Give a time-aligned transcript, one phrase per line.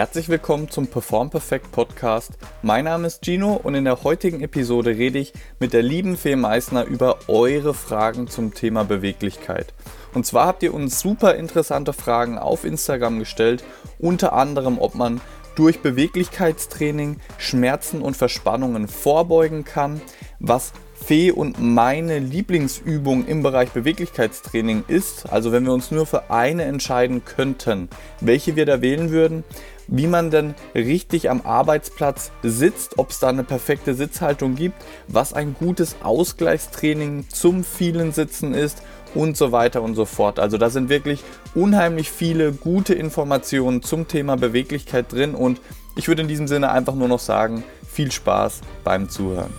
[0.00, 2.32] Herzlich willkommen zum Perform Perfect Podcast.
[2.62, 6.36] Mein Name ist Gino und in der heutigen Episode rede ich mit der lieben Fee
[6.36, 9.74] Meissner über eure Fragen zum Thema Beweglichkeit.
[10.14, 13.62] Und zwar habt ihr uns super interessante Fragen auf Instagram gestellt,
[13.98, 15.20] unter anderem, ob man
[15.54, 20.00] durch Beweglichkeitstraining Schmerzen und Verspannungen vorbeugen kann,
[20.38, 26.30] was Fee und meine Lieblingsübung im Bereich Beweglichkeitstraining ist, also wenn wir uns nur für
[26.30, 27.88] eine entscheiden könnten,
[28.20, 29.44] welche wir da wählen würden,
[29.90, 34.76] wie man denn richtig am Arbeitsplatz sitzt, ob es da eine perfekte Sitzhaltung gibt,
[35.08, 38.82] was ein gutes Ausgleichstraining zum vielen Sitzen ist
[39.14, 40.38] und so weiter und so fort.
[40.38, 41.22] Also da sind wirklich
[41.54, 45.60] unheimlich viele gute Informationen zum Thema Beweglichkeit drin und
[45.96, 49.52] ich würde in diesem Sinne einfach nur noch sagen, viel Spaß beim Zuhören.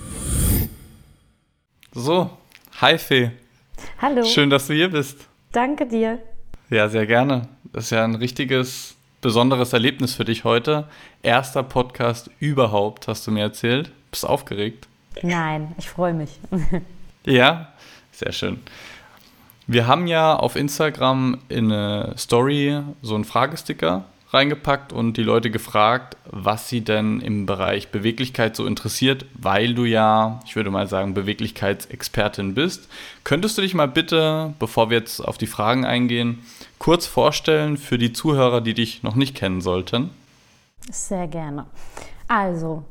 [1.94, 2.30] So,
[2.80, 3.32] hi Fee.
[4.02, 4.24] Hallo.
[4.24, 5.18] Schön, dass du hier bist.
[5.52, 6.20] Danke dir.
[6.70, 7.50] Ja, sehr gerne.
[7.74, 10.88] Das ist ja ein richtiges, besonderes Erlebnis für dich heute.
[11.22, 13.92] Erster Podcast überhaupt, hast du mir erzählt.
[14.10, 14.88] Bist du aufgeregt?
[15.22, 16.40] Nein, ich freue mich.
[17.26, 17.72] ja,
[18.12, 18.60] sehr schön.
[19.68, 25.52] Wir haben ja auf Instagram in eine Story so einen Fragesticker reingepackt und die Leute
[25.52, 30.88] gefragt, was sie denn im Bereich Beweglichkeit so interessiert, weil du ja, ich würde mal
[30.88, 32.90] sagen, Beweglichkeitsexpertin bist.
[33.24, 36.40] Könntest du dich mal bitte, bevor wir jetzt auf die Fragen eingehen,
[36.82, 40.10] kurz vorstellen für die Zuhörer, die dich noch nicht kennen sollten?
[40.90, 41.68] Sehr gerne.
[42.28, 42.82] Also,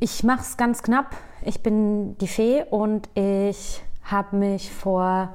[0.00, 1.14] ich mache es ganz knapp.
[1.42, 5.34] Ich bin die Fee und ich habe mich vor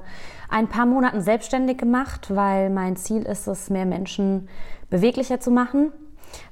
[0.50, 4.50] ein paar Monaten selbstständig gemacht, weil mein Ziel ist es, mehr Menschen
[4.90, 5.92] beweglicher zu machen,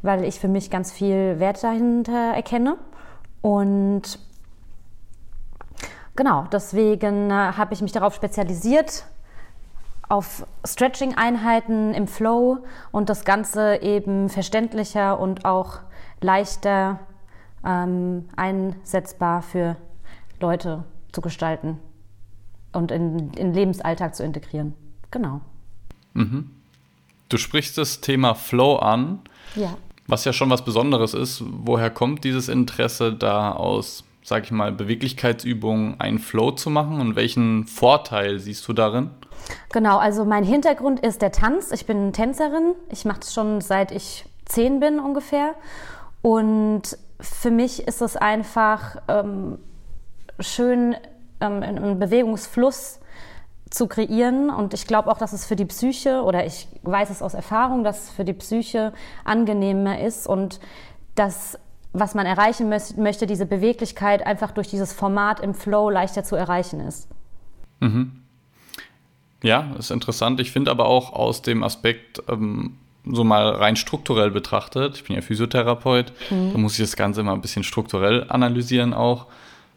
[0.03, 2.78] weil ich für mich ganz viel Wert dahinter erkenne.
[3.42, 4.19] Und
[6.16, 9.06] genau, deswegen äh, habe ich mich darauf spezialisiert,
[10.11, 15.79] auf Stretching-Einheiten im Flow und das Ganze eben verständlicher und auch
[16.19, 16.99] leichter
[17.65, 19.77] ähm, einsetzbar für
[20.41, 20.83] Leute
[21.13, 21.79] zu gestalten
[22.73, 24.73] und in, in Lebensalltag zu integrieren.
[25.11, 25.39] Genau.
[26.13, 26.51] Mhm.
[27.29, 29.19] Du sprichst das Thema Flow an,
[29.55, 29.77] ja.
[30.07, 31.41] was ja schon was Besonderes ist.
[31.45, 37.15] Woher kommt dieses Interesse da aus, sag ich mal, Beweglichkeitsübungen einen Flow zu machen und
[37.15, 39.09] welchen Vorteil siehst du darin?
[39.71, 41.71] Genau, also mein Hintergrund ist der Tanz.
[41.71, 42.75] Ich bin Tänzerin.
[42.89, 45.55] Ich mache das schon seit ich zehn bin ungefähr.
[46.21, 49.57] Und für mich ist es einfach ähm,
[50.39, 50.95] schön,
[51.39, 52.99] ähm, einen Bewegungsfluss
[53.69, 54.49] zu kreieren.
[54.49, 57.83] Und ich glaube auch, dass es für die Psyche, oder ich weiß es aus Erfahrung,
[57.83, 58.93] dass es für die Psyche
[59.23, 60.59] angenehmer ist und
[61.15, 61.57] dass
[61.94, 66.79] was man erreichen möchte, diese Beweglichkeit einfach durch dieses Format im Flow leichter zu erreichen
[66.79, 67.09] ist.
[67.79, 68.22] Mhm.
[69.44, 70.40] Ja, ist interessant.
[70.40, 75.16] Ich finde aber auch aus dem Aspekt, ähm, so mal rein strukturell betrachtet, ich bin
[75.16, 76.51] ja Physiotherapeut, mhm.
[76.53, 79.28] da muss ich das Ganze immer ein bisschen strukturell analysieren auch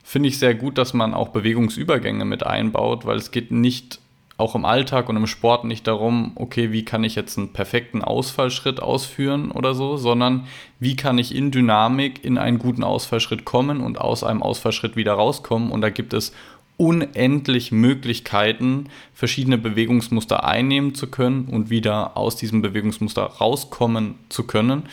[0.05, 4.01] finde ich sehr gut, dass man auch Bewegungsübergänge mit einbaut, weil es geht nicht
[4.37, 8.03] auch im Alltag und im Sport nicht darum, okay, wie kann ich jetzt einen perfekten
[8.03, 10.47] Ausfallschritt ausführen oder so, sondern
[10.81, 15.13] wie kann ich in Dynamik in einen guten Ausfallschritt kommen und aus einem Ausfallschritt wieder
[15.13, 15.71] rauskommen.
[15.71, 16.33] Und da gibt es
[16.77, 24.85] unendlich Möglichkeiten, verschiedene Bewegungsmuster einnehmen zu können und wieder aus diesem Bewegungsmuster rauskommen zu können.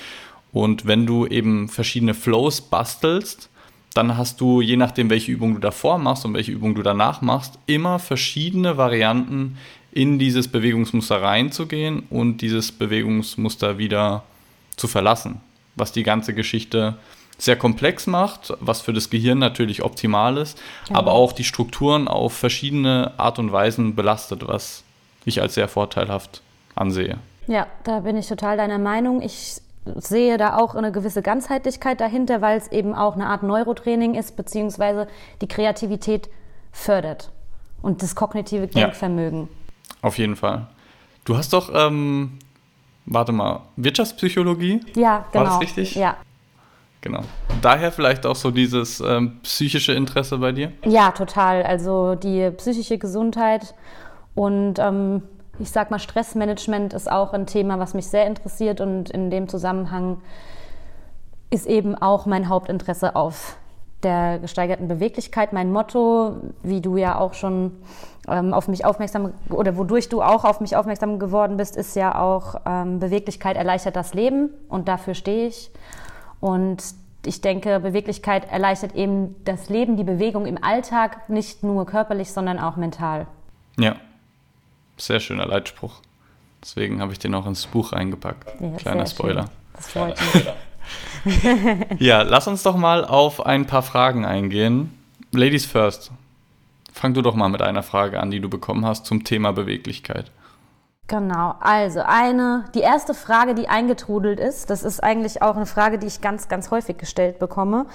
[0.51, 3.50] Und wenn du eben verschiedene Flows bastelst,
[3.94, 7.22] dann hast du, je nachdem, welche Übung du davor machst und welche Übung du danach
[7.22, 9.57] machst, immer verschiedene Varianten
[9.91, 14.24] in dieses Bewegungsmuster reinzugehen und dieses Bewegungsmuster wieder
[14.78, 15.41] zu verlassen.
[15.75, 16.96] Was die ganze Geschichte
[17.38, 20.57] sehr komplex macht, was für das Gehirn natürlich optimal ist,
[20.90, 20.96] ja.
[20.96, 24.84] aber auch die Strukturen auf verschiedene Art und Weisen belastet, was
[25.25, 26.41] ich als sehr vorteilhaft
[26.75, 27.18] ansehe.
[27.47, 29.22] Ja, da bin ich total deiner Meinung.
[29.22, 34.16] Ich sehe da auch eine gewisse Ganzheitlichkeit dahinter, weil es eben auch eine Art Neurotraining
[34.16, 35.08] ist, beziehungsweise
[35.42, 36.30] die Kreativität
[36.72, 37.31] fördert
[37.81, 39.42] und das kognitive Denkvermögen.
[39.42, 40.68] Ja, auf jeden Fall.
[41.25, 42.39] Du hast doch, ähm,
[43.06, 44.81] warte mal, Wirtschaftspsychologie?
[44.95, 45.33] Ja, genau.
[45.33, 45.57] War das genau.
[45.57, 45.95] richtig?
[45.95, 46.18] Ja.
[47.01, 47.22] Genau.
[47.63, 50.72] Daher vielleicht auch so dieses ähm, psychische Interesse bei dir?
[50.86, 51.63] Ja, total.
[51.63, 53.74] Also die psychische Gesundheit
[54.36, 55.24] und ähm,
[55.62, 59.48] ich sag mal, Stressmanagement ist auch ein Thema, was mich sehr interessiert und in dem
[59.48, 60.18] Zusammenhang
[61.50, 63.58] ist eben auch mein Hauptinteresse auf
[64.04, 65.54] der gesteigerten Beweglichkeit.
[65.54, 67.74] Mein Motto, wie du ja auch schon
[68.28, 72.19] ähm, auf mich aufmerksam oder wodurch du auch auf mich aufmerksam geworden bist, ist ja
[72.19, 75.72] auch ähm, Beweglichkeit erleichtert das Leben und dafür stehe ich.
[76.40, 76.84] Und
[77.25, 82.57] ich denke, Beweglichkeit erleichtert eben das Leben, die Bewegung im Alltag, nicht nur körperlich, sondern
[82.57, 83.28] auch mental.
[83.78, 83.96] Ja,
[85.06, 86.01] sehr schöner Leitspruch.
[86.62, 88.53] Deswegen habe ich den auch ins Buch eingepackt.
[88.59, 89.45] Ja, Kleiner Spoiler.
[89.75, 90.48] Das freut mich.
[92.00, 94.98] ja, lass uns doch mal auf ein paar Fragen eingehen.
[95.31, 96.12] Ladies first.
[96.94, 100.31] Fang du doch mal mit einer Frage an, die du bekommen hast zum Thema Beweglichkeit.
[101.07, 106.00] Genau, also eine, die erste Frage, die eingetrudelt ist, das ist eigentlich auch eine Frage,
[106.00, 107.86] die ich ganz, ganz häufig gestellt bekomme,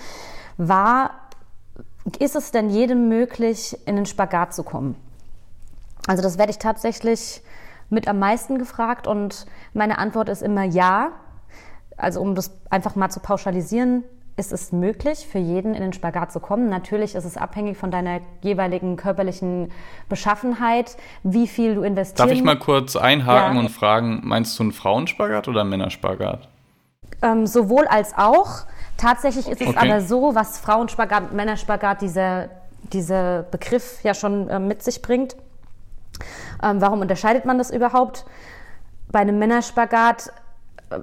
[0.59, 1.13] war,
[2.19, 4.97] ist es denn jedem möglich, in den Spagat zu kommen?
[6.07, 7.43] Also das werde ich tatsächlich
[7.91, 11.13] mit am meisten gefragt und meine Antwort ist immer ja.
[11.97, 14.05] Also um das einfach mal zu pauschalisieren,
[14.37, 16.69] ist es möglich, für jeden in den Spagat zu kommen.
[16.69, 19.73] Natürlich ist es abhängig von deiner jeweiligen körperlichen
[20.11, 22.21] Beschaffenheit, wie viel du investierst.
[22.21, 23.63] Darf ich mal kurz einhaken ja.
[23.63, 26.49] und fragen, meinst du einen Frauenspagat oder einen Männerspagat?
[27.23, 28.67] Ähm, sowohl als auch.
[28.99, 29.79] Tatsächlich ist es okay.
[29.79, 32.51] aber so, was Frauenspagat und Männerspagat, dieser,
[32.93, 35.35] dieser Begriff ja schon äh, mit sich bringt.
[36.63, 38.25] Ähm, warum unterscheidet man das überhaupt?
[39.11, 40.33] Bei einem Männerspagat,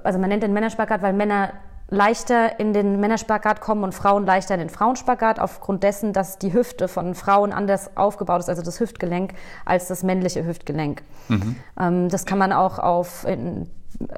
[0.02, 1.52] also man nennt den Männerspagat, weil Männer
[1.88, 6.52] leichter in den Männerspagat kommen und Frauen leichter in den Frauenspagat, aufgrund dessen, dass die
[6.52, 9.34] Hüfte von Frauen anders aufgebaut ist, also das Hüftgelenk,
[9.64, 11.02] als das männliche Hüftgelenk.
[11.28, 11.56] Mhm.
[11.78, 13.68] Ähm, das kann man auch auf, in,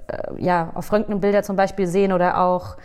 [0.07, 2.77] äh, ja, auf Röntgenbilder zum Beispiel sehen oder auch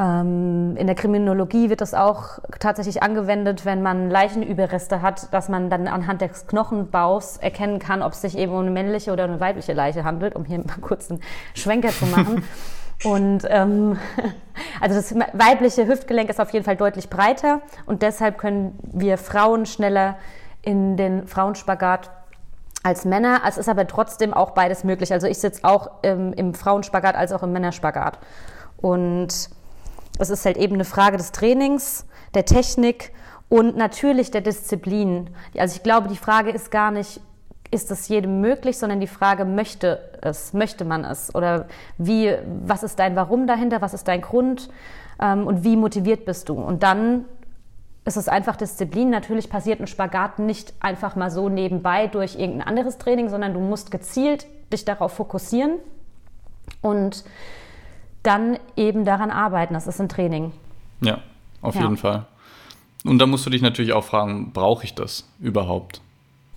[0.00, 5.88] in der Kriminologie wird das auch tatsächlich angewendet, wenn man Leichenüberreste hat, dass man dann
[5.88, 9.72] anhand des Knochenbaus erkennen kann, ob es sich eben um eine männliche oder eine weibliche
[9.72, 11.20] Leiche handelt, um hier mal kurz einen
[11.54, 12.44] Schwenker zu machen.
[13.04, 13.98] Und ähm,
[14.80, 19.66] also das weibliche Hüftgelenk ist auf jeden Fall deutlich breiter und deshalb können wir Frauen
[19.66, 20.16] schneller
[20.62, 22.10] in den Frauenspagat
[22.82, 23.42] als Männer.
[23.46, 25.12] Es ist aber trotzdem auch beides möglich.
[25.12, 28.18] Also ich sitze auch ähm, im Frauenspagat als auch im Männerspagat.
[28.78, 29.50] Und
[30.18, 33.12] es ist halt eben eine Frage des Trainings, der Technik
[33.48, 35.30] und natürlich der Disziplin.
[35.56, 37.20] Also ich glaube, die Frage ist gar nicht,
[37.70, 41.34] ist es jedem möglich, sondern die Frage, möchte es, möchte man es?
[41.34, 41.66] Oder
[41.96, 42.34] wie,
[42.64, 44.68] was ist dein Warum dahinter, was ist dein Grund
[45.20, 46.54] ähm, und wie motiviert bist du?
[46.54, 47.24] Und dann
[48.04, 49.10] ist es einfach Disziplin.
[49.10, 53.60] Natürlich passiert ein Spagat nicht einfach mal so nebenbei durch irgendein anderes Training, sondern du
[53.60, 55.78] musst gezielt dich darauf fokussieren
[56.82, 57.24] und
[58.28, 59.74] dann eben daran arbeiten.
[59.74, 60.52] Das ist ein Training.
[61.00, 61.18] Ja,
[61.62, 61.82] auf ja.
[61.82, 62.26] jeden Fall.
[63.04, 66.02] Und da musst du dich natürlich auch fragen, brauche ich das überhaupt?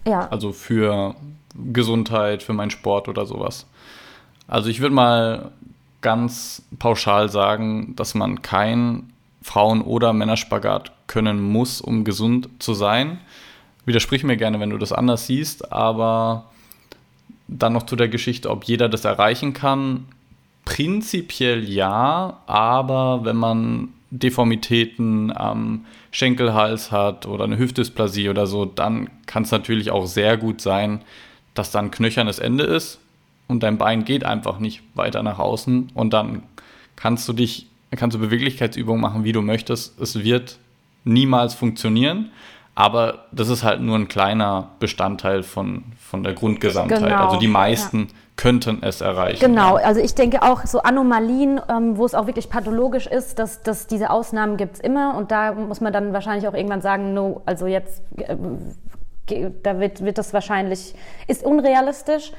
[0.06, 0.28] Ja.
[0.30, 1.16] Also für
[1.72, 3.68] Gesundheit, für meinen Sport oder sowas.
[4.48, 5.52] Also ich würde mal
[6.02, 13.20] ganz pauschal sagen, dass man kein Frauen- oder Männerspagat können muss, um gesund zu sein.
[13.86, 16.46] Widersprich mir gerne, wenn du das anders siehst, aber
[17.48, 20.08] dann noch zu der Geschichte, ob jeder das erreichen kann.
[20.66, 29.10] Prinzipiell ja, aber wenn man Deformitäten am Schenkelhals hat oder eine Hüftdysplasie oder so, dann
[29.26, 31.02] kann es natürlich auch sehr gut sein,
[31.54, 33.00] dass dann knöchernes Ende ist
[33.48, 36.44] und dein Bein geht einfach nicht weiter nach außen und dann
[36.96, 40.00] kannst du dich, kannst du Beweglichkeitsübungen machen, wie du möchtest.
[40.00, 40.60] Es wird
[41.06, 42.32] niemals funktionieren,
[42.76, 47.02] aber das ist halt nur ein kleiner Bestandteil von, von der Grundgesamtheit.
[47.02, 49.40] Genau, also die meisten ja könnten es erreichen.
[49.40, 53.62] Genau, also ich denke auch so Anomalien, ähm, wo es auch wirklich pathologisch ist, dass,
[53.62, 57.14] dass diese Ausnahmen gibt es immer und da muss man dann wahrscheinlich auch irgendwann sagen,
[57.14, 58.36] no, also jetzt, äh,
[59.62, 60.96] da wird, wird das wahrscheinlich,
[61.28, 62.32] ist unrealistisch.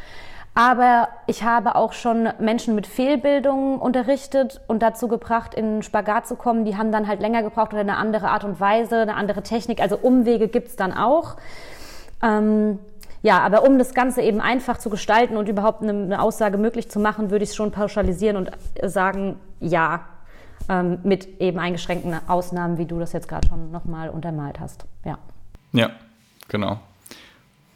[0.55, 6.35] Aber ich habe auch schon Menschen mit Fehlbildungen unterrichtet und dazu gebracht, in Spagat zu
[6.35, 6.65] kommen.
[6.65, 9.81] Die haben dann halt länger gebraucht oder eine andere Art und Weise, eine andere Technik.
[9.81, 11.37] Also Umwege gibt es dann auch.
[12.23, 12.81] Ähm,
[13.23, 16.91] ja, aber um das Ganze eben einfach zu gestalten und überhaupt eine, eine Aussage möglich
[16.91, 18.51] zu machen, würde ich es schon pauschalisieren und
[18.83, 20.01] sagen, ja,
[20.69, 24.85] ähm, mit eben eingeschränkten Ausnahmen, wie du das jetzt gerade schon nochmal untermalt hast.
[25.05, 25.19] Ja.
[25.73, 25.91] Ja,
[26.49, 26.79] genau.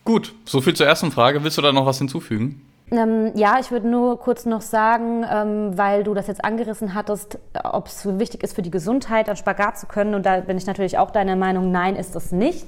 [0.04, 1.42] Gut, soviel zur ersten Frage.
[1.42, 2.62] Willst du da noch was hinzufügen?
[2.92, 7.38] Ähm, ja, ich würde nur kurz noch sagen, ähm, weil du das jetzt angerissen hattest,
[7.64, 10.14] ob es wichtig ist für die Gesundheit, an Spagat zu können.
[10.14, 12.66] Und da bin ich natürlich auch deiner Meinung, nein, ist es nicht.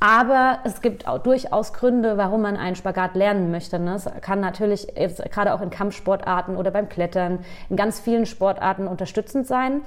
[0.00, 3.78] Aber es gibt auch durchaus Gründe, warum man einen Spagat lernen möchte.
[3.78, 3.94] Ne?
[3.94, 8.88] Es kann natürlich jetzt, gerade auch in Kampfsportarten oder beim Klettern in ganz vielen Sportarten
[8.88, 9.82] unterstützend sein.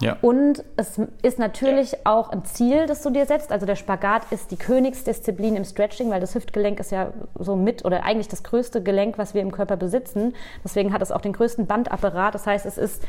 [0.00, 0.18] Ja.
[0.20, 3.50] Und es ist natürlich auch ein Ziel, das du dir setzt.
[3.50, 7.82] Also der Spagat ist die Königsdisziplin im Stretching, weil das Hüftgelenk ist ja so mit
[7.82, 10.34] oder eigentlich das größte Gelenk, was wir im Körper besitzen.
[10.64, 12.34] Deswegen hat es auch den größten Bandapparat.
[12.34, 13.02] Das heißt, es ist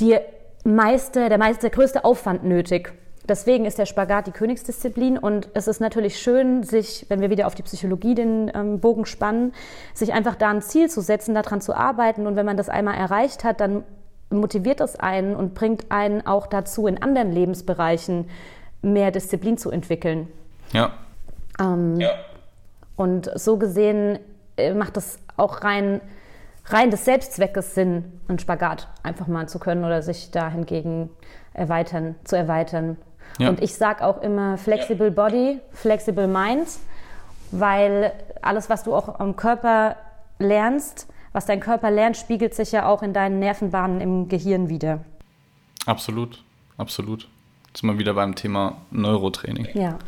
[0.00, 0.18] die
[0.64, 2.92] meiste, der meiste, der größte Aufwand nötig.
[3.28, 7.46] Deswegen ist der Spagat die Königsdisziplin und es ist natürlich schön, sich, wenn wir wieder
[7.46, 9.52] auf die Psychologie den ähm, Bogen spannen,
[9.94, 12.94] sich einfach da ein Ziel zu setzen, daran zu arbeiten und wenn man das einmal
[12.94, 13.82] erreicht hat, dann
[14.30, 18.28] motiviert das einen und bringt einen auch dazu, in anderen Lebensbereichen
[18.82, 20.28] mehr Disziplin zu entwickeln.
[20.72, 20.92] Ja.
[21.60, 22.10] Ähm, ja.
[22.96, 24.18] Und so gesehen
[24.56, 26.00] äh, macht das auch rein
[26.68, 31.10] rein des Selbstzweckes Sinn, einen Spagat einfach mal zu können oder sich dahingegen
[31.52, 32.96] erweitern, zu erweitern.
[33.38, 33.48] Ja.
[33.48, 36.68] Und ich sage auch immer Flexible Body, Flexible Mind,
[37.50, 38.12] weil
[38.42, 39.96] alles, was du auch am Körper
[40.38, 45.00] lernst, was dein Körper lernt, spiegelt sich ja auch in deinen Nervenbahnen im Gehirn wieder.
[45.84, 46.42] Absolut,
[46.78, 47.28] absolut.
[47.68, 49.68] Jetzt sind wir wieder beim Thema Neurotraining.
[49.74, 49.98] Ja.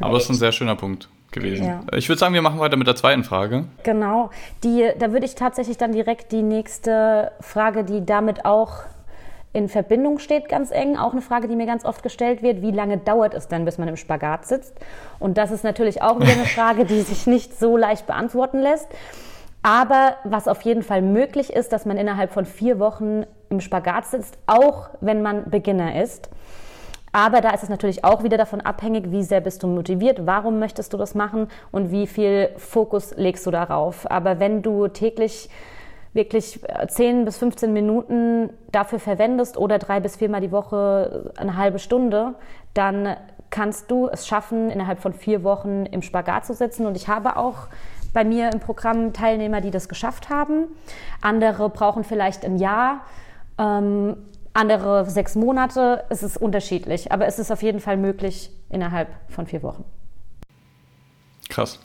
[0.00, 1.66] Aber das ist ein sehr schöner Punkt gewesen.
[1.66, 1.82] Ja.
[1.92, 3.64] Ich würde sagen, wir machen weiter mit der zweiten Frage.
[3.82, 4.30] Genau.
[4.64, 8.84] Die, da würde ich tatsächlich dann direkt die nächste Frage, die damit auch
[9.52, 10.96] in Verbindung steht, ganz eng.
[10.96, 12.62] Auch eine Frage, die mir ganz oft gestellt wird.
[12.62, 14.74] Wie lange dauert es denn, bis man im Spagat sitzt?
[15.18, 18.88] Und das ist natürlich auch wieder eine Frage, die sich nicht so leicht beantworten lässt.
[19.62, 24.06] Aber was auf jeden Fall möglich ist, dass man innerhalb von vier Wochen im Spagat
[24.06, 26.30] sitzt, auch wenn man Beginner ist.
[27.12, 30.58] Aber da ist es natürlich auch wieder davon abhängig, wie sehr bist du motiviert, warum
[30.58, 34.10] möchtest du das machen und wie viel Fokus legst du darauf.
[34.10, 35.48] Aber wenn du täglich
[36.12, 41.78] wirklich 10 bis 15 Minuten dafür verwendest oder drei bis viermal die Woche eine halbe
[41.78, 42.34] Stunde,
[42.74, 43.16] dann
[43.50, 46.86] kannst du es schaffen, innerhalb von vier Wochen im Spagat zu sitzen.
[46.86, 47.68] Und ich habe auch
[48.12, 50.66] bei mir im Programm Teilnehmer, die das geschafft haben.
[51.20, 53.00] Andere brauchen vielleicht ein Jahr.
[53.58, 54.16] Ähm,
[54.52, 56.04] andere sechs Monate.
[56.08, 59.84] Es ist unterschiedlich, aber es ist auf jeden Fall möglich innerhalb von vier Wochen.
[61.48, 61.78] Krass.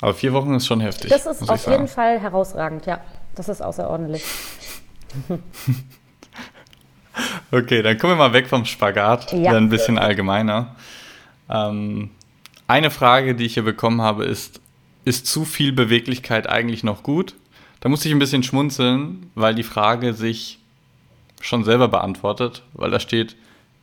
[0.00, 1.10] Aber vier Wochen ist schon heftig.
[1.10, 3.00] Das ist auf jeden Fall herausragend, ja.
[3.34, 4.24] Das ist außerordentlich.
[7.50, 9.52] okay, dann kommen wir mal weg vom Spagat, ja.
[9.52, 10.74] ein bisschen allgemeiner.
[11.48, 12.10] Ähm,
[12.66, 14.60] eine Frage, die ich hier bekommen habe, ist,
[15.04, 17.34] ist zu viel Beweglichkeit eigentlich noch gut?
[17.80, 20.58] Da muss ich ein bisschen schmunzeln, weil die Frage sich
[21.40, 23.36] schon selber beantwortet, weil da steht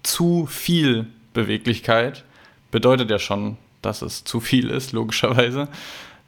[0.04, 2.24] zu viel Beweglichkeit,
[2.72, 3.58] bedeutet ja schon,
[3.88, 5.68] dass es zu viel ist, logischerweise.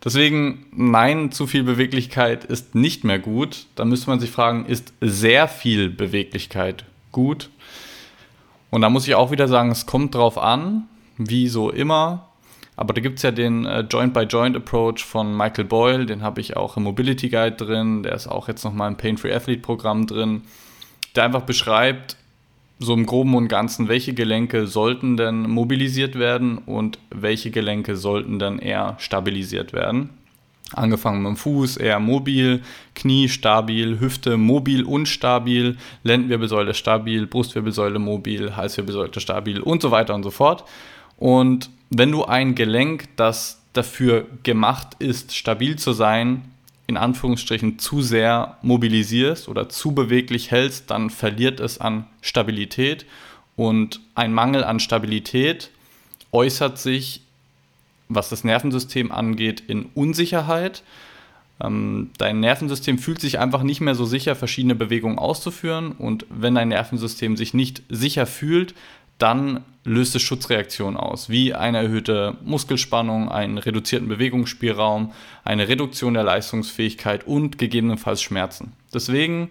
[0.03, 3.65] Deswegen, nein, zu viel Beweglichkeit ist nicht mehr gut.
[3.75, 7.49] Da müsste man sich fragen, ist sehr viel Beweglichkeit gut?
[8.69, 10.87] Und da muss ich auch wieder sagen, es kommt drauf an,
[11.17, 12.29] wie so immer.
[12.77, 16.77] Aber da gibt es ja den äh, Joint-by-Joint-Approach von Michael Boyle, den habe ich auch
[16.77, 20.43] im Mobility Guide drin, der ist auch jetzt nochmal im Pain-Free Athlete-Programm drin
[21.15, 22.17] der einfach beschreibt,
[22.79, 28.39] so im Groben und Ganzen, welche Gelenke sollten denn mobilisiert werden und welche Gelenke sollten
[28.39, 30.09] dann eher stabilisiert werden.
[30.71, 32.61] Angefangen mit dem Fuß, eher mobil,
[32.93, 40.13] Knie stabil, Hüfte mobil und stabil, Lendenwirbelsäule stabil, Brustwirbelsäule mobil, Halswirbelsäule stabil und so weiter
[40.15, 40.63] und so fort.
[41.17, 46.48] Und wenn du ein Gelenk, das dafür gemacht ist, stabil zu sein,
[46.89, 53.05] in Anführungsstrichen zu sehr mobilisierst oder zu beweglich hältst, dann verliert es an Stabilität.
[53.55, 55.69] Und ein Mangel an Stabilität
[56.31, 57.21] äußert sich,
[58.07, 60.81] was das Nervensystem angeht, in Unsicherheit.
[61.61, 65.91] Ähm, dein Nervensystem fühlt sich einfach nicht mehr so sicher, verschiedene Bewegungen auszuführen.
[65.91, 68.73] Und wenn dein Nervensystem sich nicht sicher fühlt,
[69.19, 76.23] dann löst es Schutzreaktionen aus, wie eine erhöhte Muskelspannung, einen reduzierten Bewegungsspielraum, eine Reduktion der
[76.23, 78.73] Leistungsfähigkeit und gegebenenfalls Schmerzen.
[78.93, 79.49] Deswegen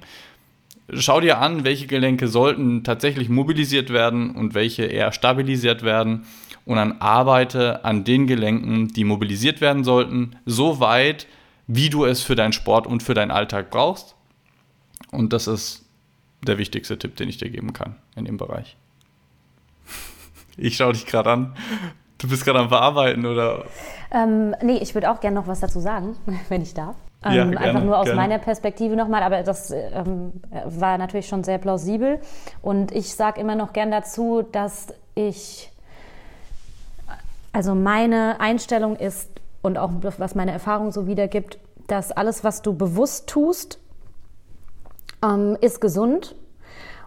[0.93, 6.25] schau dir an, welche Gelenke sollten tatsächlich mobilisiert werden und welche eher stabilisiert werden
[6.65, 11.27] und dann arbeite an den Gelenken, die mobilisiert werden sollten, so weit,
[11.67, 14.15] wie du es für deinen Sport und für deinen Alltag brauchst.
[15.11, 15.87] Und das ist
[16.47, 18.77] der wichtigste Tipp, den ich dir geben kann in dem Bereich.
[20.59, 21.55] Ich schaue dich gerade an.
[22.19, 23.65] Du bist gerade am Verarbeiten, oder?
[24.11, 26.17] Ähm, nee, ich würde auch gerne noch was dazu sagen,
[26.49, 26.97] wenn ich darf.
[27.25, 28.21] Ähm, ja, gerne, einfach nur aus gerne.
[28.21, 30.33] meiner Perspektive nochmal, aber das ähm,
[30.65, 32.21] war natürlich schon sehr plausibel.
[32.61, 35.71] Und ich sage immer noch gern dazu, dass ich,
[37.53, 39.31] also meine Einstellung ist
[39.63, 43.79] und auch was meine Erfahrung so wiedergibt, dass alles, was du bewusst tust,
[45.23, 46.35] ähm, ist gesund.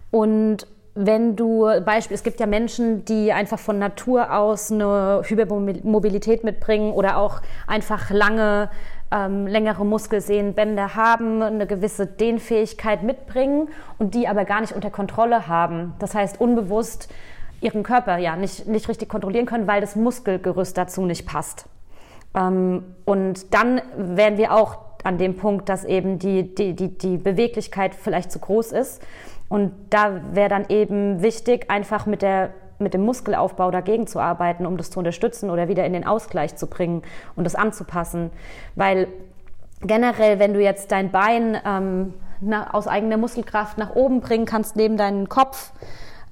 [0.10, 6.44] Und wenn du, Beispiel, es gibt ja Menschen, die einfach von Natur aus eine Hypermobilität
[6.44, 8.70] mitbringen oder auch einfach lange,
[9.10, 13.70] ähm, längere Muskelsehnenbänder haben, eine gewisse Dehnfähigkeit mitbringen
[14.00, 15.94] und die aber gar nicht unter Kontrolle haben.
[16.00, 17.10] Das heißt, unbewusst
[17.62, 21.68] ihren Körper ja nicht, nicht richtig kontrollieren können, weil das Muskelgerüst dazu nicht passt.
[22.36, 27.18] Ähm, und dann wären wir auch an dem Punkt, dass eben die, die, die, die
[27.18, 29.02] Beweglichkeit vielleicht zu groß ist
[29.52, 34.66] und da wäre dann eben wichtig, einfach mit, der, mit dem Muskelaufbau dagegen zu arbeiten,
[34.66, 37.02] um das zu unterstützen oder wieder in den Ausgleich zu bringen
[37.36, 38.30] und das anzupassen.
[38.76, 39.10] Weil
[39.82, 44.78] generell, wenn du jetzt dein Bein ähm, na, aus eigener Muskelkraft nach oben bringen kannst
[44.78, 45.74] neben deinen Kopf,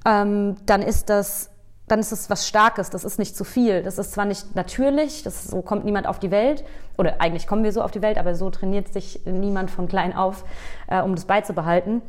[0.07, 1.51] ähm, dann ist das
[1.89, 3.81] dann ist es was Starkes, das ist nicht zu viel.
[3.81, 6.63] Das ist zwar nicht natürlich, das so kommt niemand auf die Welt,
[6.97, 10.15] oder eigentlich kommen wir so auf die Welt, aber so trainiert sich niemand von klein
[10.15, 10.45] auf,
[10.87, 12.01] äh, um das beizubehalten.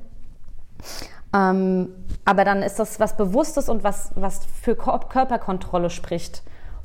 [1.33, 1.95] Ähm,
[2.25, 6.43] aber dann ist das was Bewusstes und was, was für Körperkontrolle spricht.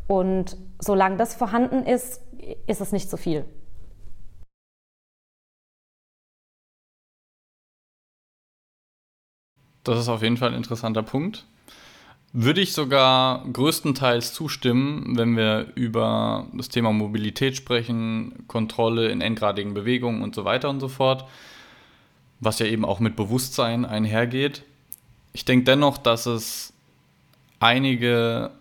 [0.07, 2.21] Und solange das vorhanden ist,
[2.67, 3.45] ist es nicht zu viel.
[9.83, 11.45] Das ist auf jeden Fall ein interessanter Punkt.
[12.33, 19.73] Würde ich sogar größtenteils zustimmen, wenn wir über das Thema Mobilität sprechen, Kontrolle in endgradigen
[19.73, 21.25] Bewegungen und so weiter und so fort,
[22.45, 24.63] was ja eben auch mit Bewusstsein einhergeht.
[25.33, 26.73] Ich denke dennoch, dass es
[27.59, 28.51] einige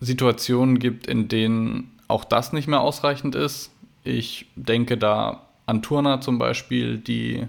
[0.00, 3.70] Situationen gibt, in denen auch das nicht mehr ausreichend ist.
[4.04, 7.46] Ich denke da an Turner zum Beispiel, die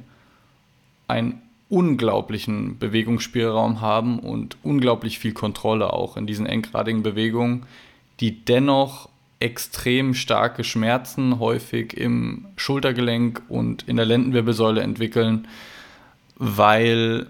[1.07, 7.65] ein unglaublichen Bewegungsspielraum haben und unglaublich viel Kontrolle auch in diesen endgradigen Bewegungen,
[8.19, 15.47] die dennoch extrem starke Schmerzen häufig im Schultergelenk und in der Lendenwirbelsäule entwickeln,
[16.37, 17.27] weil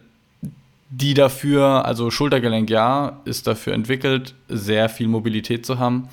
[0.89, 6.07] die dafür, also Schultergelenk ja, ist dafür entwickelt, sehr viel Mobilität zu haben,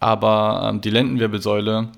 [0.00, 1.88] aber ähm, die Lendenwirbelsäule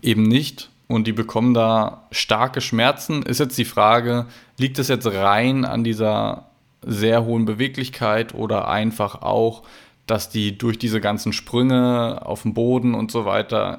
[0.00, 3.22] eben nicht und die bekommen da starke Schmerzen.
[3.22, 4.26] Ist jetzt die Frage,
[4.58, 6.46] liegt es jetzt rein an dieser
[6.84, 9.62] sehr hohen Beweglichkeit oder einfach auch,
[10.06, 13.78] dass die durch diese ganzen Sprünge auf dem Boden und so weiter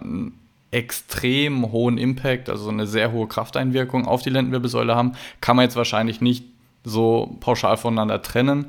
[0.74, 5.76] extrem hohen Impact, also eine sehr hohe Krafteinwirkung auf die Lendenwirbelsäule haben, kann man jetzt
[5.76, 6.46] wahrscheinlich nicht
[6.84, 8.68] so pauschal voneinander trennen.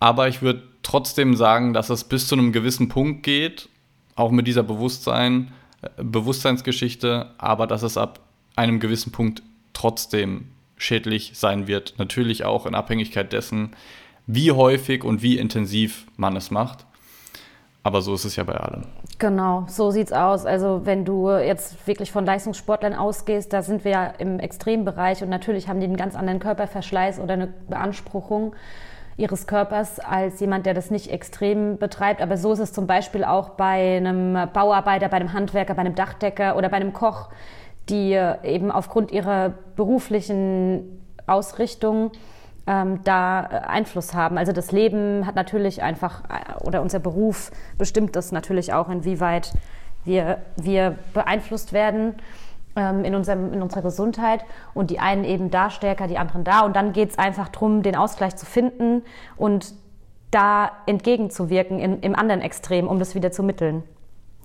[0.00, 3.68] Aber ich würde trotzdem sagen, dass es bis zu einem gewissen Punkt geht,
[4.16, 5.52] auch mit dieser Bewusstsein,
[5.96, 8.20] Bewusstseinsgeschichte, aber dass es ab
[8.56, 11.94] einem gewissen Punkt trotzdem schädlich sein wird.
[11.98, 13.70] Natürlich auch in Abhängigkeit dessen,
[14.26, 16.86] wie häufig und wie intensiv man es macht.
[17.82, 18.84] Aber so ist es ja bei allem.
[19.18, 20.44] Genau, so sieht es aus.
[20.44, 25.28] Also wenn du jetzt wirklich von Leistungssportlern ausgehst, da sind wir ja im Extrembereich und
[25.28, 28.54] natürlich haben die einen ganz anderen Körperverschleiß oder eine Beanspruchung
[29.16, 32.20] ihres Körpers als jemand, der das nicht extrem betreibt.
[32.20, 35.94] Aber so ist es zum Beispiel auch bei einem Bauarbeiter, bei einem Handwerker, bei einem
[35.94, 37.28] Dachdecker oder bei einem Koch,
[37.88, 42.10] die eben aufgrund ihrer beruflichen Ausrichtung
[42.66, 44.38] ähm, da Einfluss haben.
[44.38, 49.52] Also das Leben hat natürlich einfach, äh, oder unser Beruf bestimmt das natürlich auch, inwieweit
[50.04, 52.14] wir, wir beeinflusst werden
[52.76, 56.60] ähm, in, unserem, in unserer Gesundheit und die einen eben da stärker, die anderen da.
[56.60, 59.02] Und dann geht es einfach darum, den Ausgleich zu finden
[59.36, 59.74] und
[60.30, 63.84] da entgegenzuwirken in, im anderen Extrem, um das wieder zu mitteln.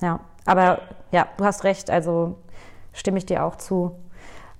[0.01, 0.79] Ja, aber
[1.11, 2.35] ja, du hast recht, also
[2.93, 3.95] stimme ich dir auch zu.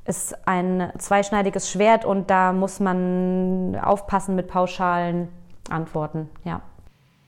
[0.06, 5.28] Ist ein zweischneidiges Schwert und da muss man aufpassen mit pauschalen
[5.70, 6.62] Antworten, ja.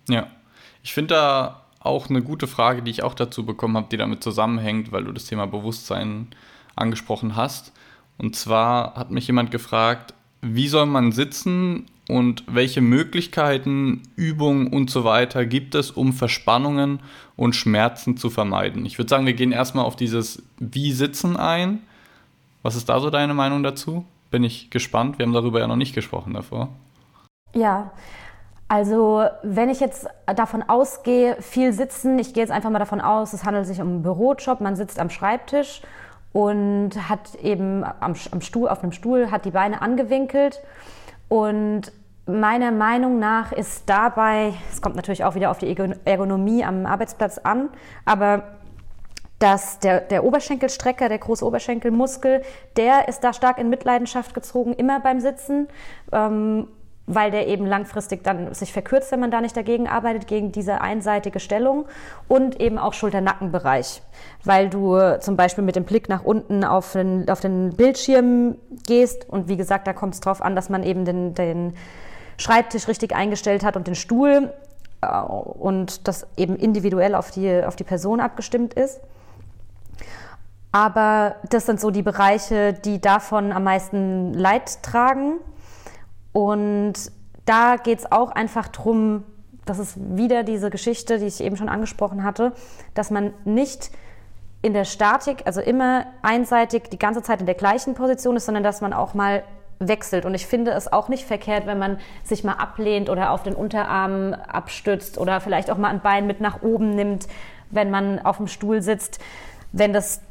[0.09, 0.27] Ja,
[0.83, 4.23] ich finde da auch eine gute Frage, die ich auch dazu bekommen habe, die damit
[4.23, 6.27] zusammenhängt, weil du das Thema Bewusstsein
[6.75, 7.71] angesprochen hast.
[8.17, 14.89] Und zwar hat mich jemand gefragt, wie soll man sitzen und welche Möglichkeiten, Übungen und
[14.89, 16.99] so weiter gibt es, um Verspannungen
[17.35, 18.85] und Schmerzen zu vermeiden?
[18.85, 21.81] Ich würde sagen, wir gehen erstmal auf dieses Wie sitzen ein.
[22.63, 24.05] Was ist da so deine Meinung dazu?
[24.29, 25.17] Bin ich gespannt.
[25.17, 26.69] Wir haben darüber ja noch nicht gesprochen davor.
[27.53, 27.91] Ja,
[28.67, 33.33] also wenn ich jetzt davon ausgehe, viel sitzen, ich gehe jetzt einfach mal davon aus,
[33.33, 35.81] es handelt sich um einen Bürojob, man sitzt am Schreibtisch
[36.31, 40.61] und hat eben am, am Stuhl, auf einem Stuhl, hat die Beine angewinkelt
[41.27, 41.91] und
[42.25, 47.39] meiner Meinung nach ist dabei, es kommt natürlich auch wieder auf die Ergonomie am Arbeitsplatz
[47.39, 47.67] an,
[48.05, 48.43] aber
[49.41, 52.43] dass der, der Oberschenkelstrecker, der große Oberschenkelmuskel,
[52.77, 55.67] der ist da stark in Mitleidenschaft gezogen, immer beim Sitzen.
[56.11, 56.67] Ähm,
[57.07, 60.81] weil der eben langfristig dann sich verkürzt, wenn man da nicht dagegen arbeitet, gegen diese
[60.81, 61.85] einseitige Stellung
[62.27, 64.01] und eben auch Schulter-Nackenbereich,
[64.45, 68.55] weil du zum Beispiel mit dem Blick nach unten auf den, auf den Bildschirm
[68.87, 71.73] gehst und wie gesagt, da kommt es darauf an, dass man eben den, den
[72.37, 74.53] Schreibtisch richtig eingestellt hat und den Stuhl
[75.01, 79.01] äh, und das eben individuell auf die, auf die Person abgestimmt ist.
[80.71, 85.39] Aber das sind so die Bereiche, die davon am meisten Leid tragen
[86.31, 86.93] und
[87.45, 89.23] da geht es auch einfach darum,
[89.65, 92.53] das ist wieder diese Geschichte, die ich eben schon angesprochen hatte,
[92.93, 93.91] dass man nicht
[94.61, 98.63] in der Statik, also immer einseitig die ganze Zeit in der gleichen Position ist, sondern
[98.63, 99.43] dass man auch mal
[99.79, 100.25] wechselt.
[100.25, 103.55] Und ich finde es auch nicht verkehrt, wenn man sich mal ablehnt oder auf den
[103.55, 107.27] Unterarm abstützt oder vielleicht auch mal ein Bein mit nach oben nimmt,
[107.71, 109.19] wenn man auf dem Stuhl sitzt,
[109.71, 110.21] wenn das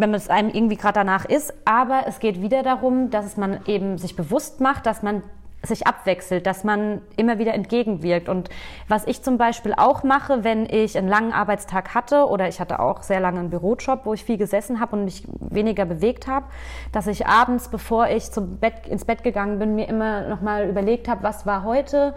[0.00, 1.54] wenn es einem irgendwie gerade danach ist.
[1.64, 5.22] Aber es geht wieder darum, dass man eben sich bewusst macht, dass man
[5.62, 8.28] sich abwechselt, dass man immer wieder entgegenwirkt.
[8.28, 8.48] Und
[8.88, 12.80] was ich zum Beispiel auch mache, wenn ich einen langen Arbeitstag hatte oder ich hatte
[12.80, 16.46] auch sehr lange einen Bürojob, wo ich viel gesessen habe und mich weniger bewegt habe,
[16.92, 21.08] dass ich abends, bevor ich zum Bett, ins Bett gegangen bin, mir immer nochmal überlegt
[21.08, 22.14] habe, was war heute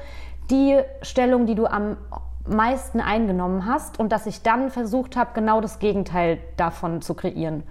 [0.50, 1.98] die Stellung, die du am
[2.46, 7.64] meisten eingenommen hast und dass ich dann versucht habe, genau das Gegenteil davon zu kreieren.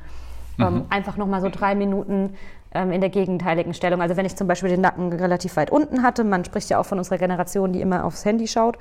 [0.56, 0.64] Mhm.
[0.64, 2.34] Ähm, einfach nochmal so drei Minuten
[2.74, 4.00] ähm, in der gegenteiligen Stellung.
[4.00, 6.86] Also wenn ich zum Beispiel den Nacken relativ weit unten hatte, man spricht ja auch
[6.86, 8.78] von unserer Generation, die immer aufs Handy schaut,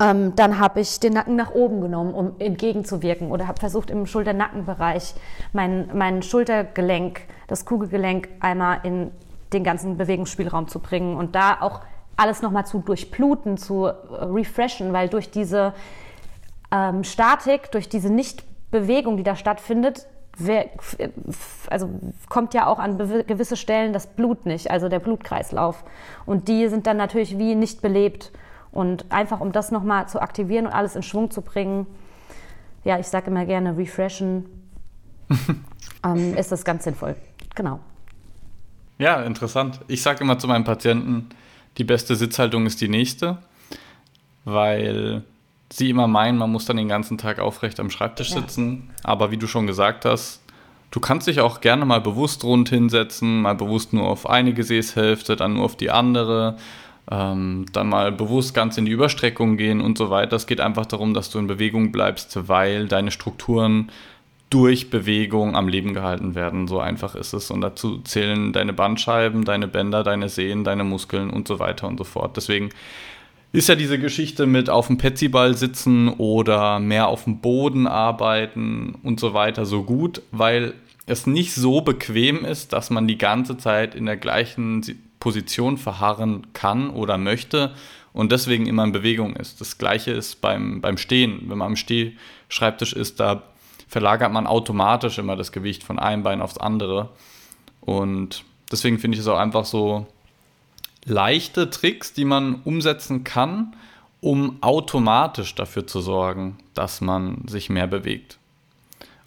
[0.00, 4.06] ähm, dann habe ich den Nacken nach oben genommen, um entgegenzuwirken oder habe versucht im
[4.06, 5.14] Schulter-Nackenbereich
[5.52, 9.10] mein, mein Schultergelenk, das Kugelgelenk einmal in
[9.52, 11.80] den ganzen Bewegungsspielraum zu bringen und da auch
[12.18, 15.72] alles nochmal zu durchbluten, zu äh, refreshen, weil durch diese
[16.70, 20.06] ähm, Statik, durch diese Nichtbewegung, die da stattfindet,
[21.68, 21.90] also
[22.28, 25.82] kommt ja auch an gewisse Stellen das Blut nicht, also der Blutkreislauf.
[26.26, 28.30] Und die sind dann natürlich wie nicht belebt.
[28.70, 31.86] Und einfach um das nochmal zu aktivieren und alles in Schwung zu bringen,
[32.84, 34.44] ja, ich sage immer gerne refreshen,
[36.04, 37.16] ähm, ist das ganz sinnvoll.
[37.56, 37.80] Genau.
[38.98, 39.80] Ja, interessant.
[39.88, 41.30] Ich sage immer zu meinen Patienten,
[41.78, 43.38] die beste Sitzhaltung ist die nächste,
[44.44, 45.22] weil
[45.70, 48.40] sie immer meinen, man muss dann den ganzen Tag aufrecht am Schreibtisch ja.
[48.40, 48.90] sitzen.
[49.04, 50.42] Aber wie du schon gesagt hast,
[50.90, 55.36] du kannst dich auch gerne mal bewusst rund hinsetzen, mal bewusst nur auf eine Gesäßhälfte,
[55.36, 56.56] dann nur auf die andere,
[57.10, 60.36] ähm, dann mal bewusst ganz in die Überstreckung gehen und so weiter.
[60.36, 63.90] Es geht einfach darum, dass du in Bewegung bleibst, weil deine Strukturen
[64.50, 66.68] durch Bewegung am Leben gehalten werden.
[66.68, 67.50] So einfach ist es.
[67.50, 71.98] Und dazu zählen deine Bandscheiben, deine Bänder, deine Sehnen, deine Muskeln und so weiter und
[71.98, 72.36] so fort.
[72.36, 72.70] Deswegen
[73.52, 78.96] ist ja diese Geschichte mit auf dem Petsyball sitzen oder mehr auf dem Boden arbeiten
[79.02, 80.74] und so weiter so gut, weil
[81.06, 84.84] es nicht so bequem ist, dass man die ganze Zeit in der gleichen
[85.20, 87.74] Position verharren kann oder möchte
[88.12, 89.60] und deswegen immer in Bewegung ist.
[89.60, 91.42] Das gleiche ist beim, beim Stehen.
[91.46, 93.42] Wenn man am Stehschreibtisch ist, da
[93.88, 97.08] verlagert man automatisch immer das Gewicht von einem Bein aufs andere.
[97.80, 100.06] Und deswegen finde ich es auch einfach so
[101.04, 103.74] leichte Tricks, die man umsetzen kann,
[104.20, 108.38] um automatisch dafür zu sorgen, dass man sich mehr bewegt.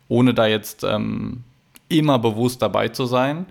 [0.08, 1.44] Ohne da jetzt ähm,
[1.90, 3.48] immer bewusst dabei zu sein,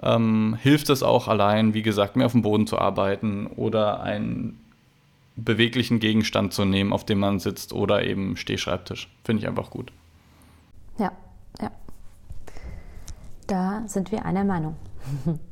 [0.00, 4.60] ähm, hilft es auch allein, wie gesagt, mehr auf dem Boden zu arbeiten oder einen
[5.36, 9.08] beweglichen Gegenstand zu nehmen, auf dem man sitzt oder eben Stehschreibtisch.
[9.24, 9.92] Finde ich einfach gut.
[10.98, 11.12] Ja,
[11.60, 11.70] ja.
[13.46, 14.76] Da sind wir einer Meinung.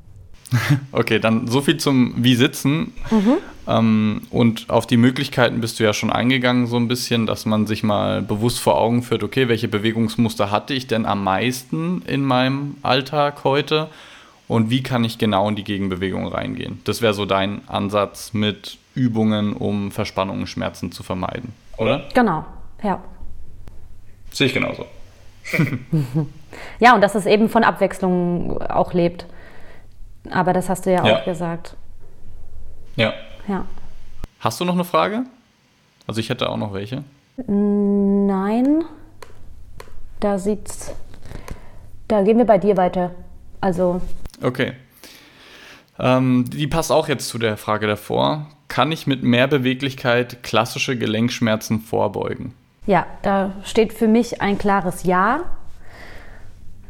[0.92, 2.92] Okay, dann so viel zum Wie sitzen.
[3.10, 3.36] Mhm.
[3.66, 7.66] Ähm, und auf die Möglichkeiten bist du ja schon eingegangen, so ein bisschen, dass man
[7.66, 12.24] sich mal bewusst vor Augen führt, okay, welche Bewegungsmuster hatte ich denn am meisten in
[12.24, 13.88] meinem Alltag heute
[14.48, 16.80] und wie kann ich genau in die Gegenbewegung reingehen?
[16.84, 22.04] Das wäre so dein Ansatz mit Übungen, um Verspannungen, Schmerzen zu vermeiden, oder?
[22.14, 22.44] Genau,
[22.82, 23.02] ja.
[24.30, 24.86] Sehe ich genauso.
[26.78, 29.26] ja, und dass es eben von Abwechslung auch lebt.
[30.30, 31.16] Aber das hast du ja, ja.
[31.16, 31.76] auch gesagt.
[32.96, 33.12] Ja.
[33.48, 33.64] Ja.
[34.40, 35.24] Hast du noch eine Frage?
[36.06, 37.04] Also ich hätte auch noch welche.
[37.46, 38.84] Nein.
[40.20, 40.94] Da sieht's.
[42.08, 43.10] Da gehen wir bei dir weiter.
[43.60, 44.00] Also.
[44.42, 44.72] Okay.
[45.98, 48.46] Ähm, die passt auch jetzt zu der Frage davor.
[48.68, 52.54] Kann ich mit mehr Beweglichkeit klassische Gelenkschmerzen vorbeugen?
[52.86, 55.40] Ja, da steht für mich ein klares Ja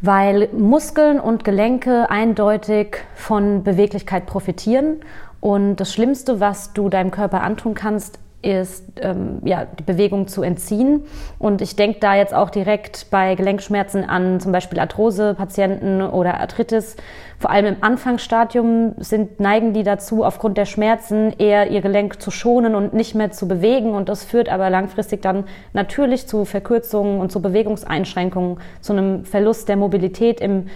[0.00, 5.00] weil Muskeln und Gelenke eindeutig von Beweglichkeit profitieren.
[5.40, 10.42] Und das Schlimmste, was du deinem Körper antun kannst, ist, ähm, ja, die Bewegung zu
[10.42, 11.04] entziehen.
[11.38, 16.96] Und ich denke da jetzt auch direkt bei Gelenkschmerzen an zum Beispiel Arthrose-Patienten oder Arthritis.
[17.38, 22.30] Vor allem im Anfangsstadium sind, neigen die dazu, aufgrund der Schmerzen eher ihr Gelenk zu
[22.30, 23.94] schonen und nicht mehr zu bewegen.
[23.94, 29.68] Und das führt aber langfristig dann natürlich zu Verkürzungen und zu Bewegungseinschränkungen, zu einem Verlust
[29.68, 30.68] der Mobilität im,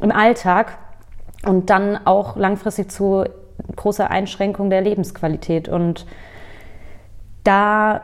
[0.00, 0.78] im Alltag
[1.46, 3.24] und dann auch langfristig zu
[3.76, 5.68] großer Einschränkung der Lebensqualität.
[5.68, 6.06] Und
[7.44, 8.02] da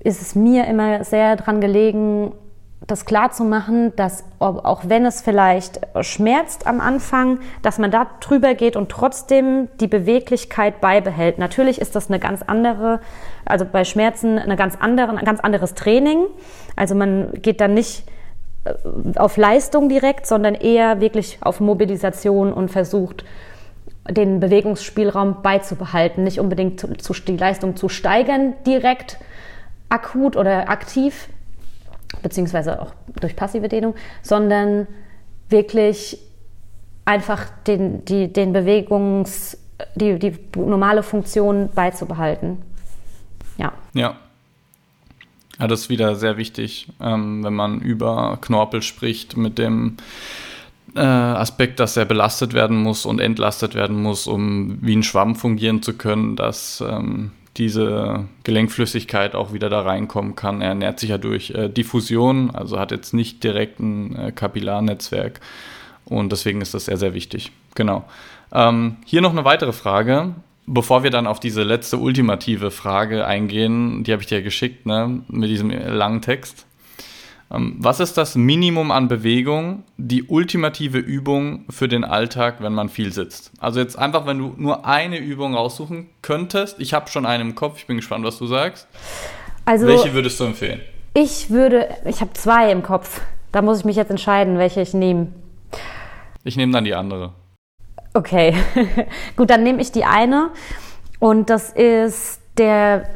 [0.00, 2.32] ist es mir immer sehr dran gelegen,
[2.86, 8.06] das klar zu machen, dass auch wenn es vielleicht schmerzt am Anfang, dass man da
[8.20, 11.38] drüber geht und trotzdem die Beweglichkeit beibehält.
[11.38, 13.00] Natürlich ist das eine ganz andere,
[13.44, 16.24] also bei Schmerzen eine ganz andere, ein ganz anderes Training.
[16.76, 18.04] Also man geht dann nicht
[18.64, 18.72] äh,
[19.18, 23.24] auf Leistung direkt, sondern eher wirklich auf Mobilisation und versucht,
[24.10, 29.18] den Bewegungsspielraum beizubehalten, nicht unbedingt zu, zu, die Leistung zu steigern direkt
[29.88, 31.28] akut oder aktiv,
[32.22, 34.86] beziehungsweise auch durch passive Dehnung, sondern
[35.48, 36.18] wirklich
[37.04, 39.58] einfach den, die, den Bewegungs,
[39.94, 42.58] die, die normale Funktion beizubehalten.
[43.56, 43.72] Ja.
[43.94, 44.16] Ja.
[45.58, 49.96] Ja, das ist wieder sehr wichtig, ähm, wenn man über Knorpel spricht, mit dem
[50.94, 55.36] äh, Aspekt, dass er belastet werden muss und entlastet werden muss, um wie ein Schwamm
[55.36, 60.62] fungieren zu können, dass ähm, diese Gelenkflüssigkeit auch wieder da reinkommen kann.
[60.62, 65.40] Er ernährt sich ja durch äh, Diffusion, also hat jetzt nicht direkt ein äh, Kapillarnetzwerk
[66.04, 67.52] und deswegen ist das sehr, sehr wichtig.
[67.74, 68.04] Genau.
[68.52, 70.34] Ähm, hier noch eine weitere Frage,
[70.66, 75.22] bevor wir dann auf diese letzte ultimative Frage eingehen, die habe ich dir geschickt, ne,
[75.28, 76.64] mit diesem langen Text.
[77.50, 82.88] Ähm, was ist das Minimum an Bewegung, die ultimative Übung für den Alltag, wenn man
[82.88, 83.52] viel sitzt?
[83.58, 86.78] Also jetzt einfach, wenn du nur eine Übung raussuchen könntest.
[86.78, 88.86] Ich habe schon eine im Kopf, ich bin gespannt, was du sagst.
[89.64, 90.80] Also, welche würdest du empfehlen?
[91.14, 93.20] Ich würde, ich habe zwei im Kopf.
[93.52, 95.28] Da muss ich mich jetzt entscheiden, welche ich nehme.
[96.44, 97.32] Ich nehme dann die andere.
[98.14, 98.54] Okay,
[99.36, 100.50] gut, dann nehme ich die eine.
[101.18, 103.08] Und das ist der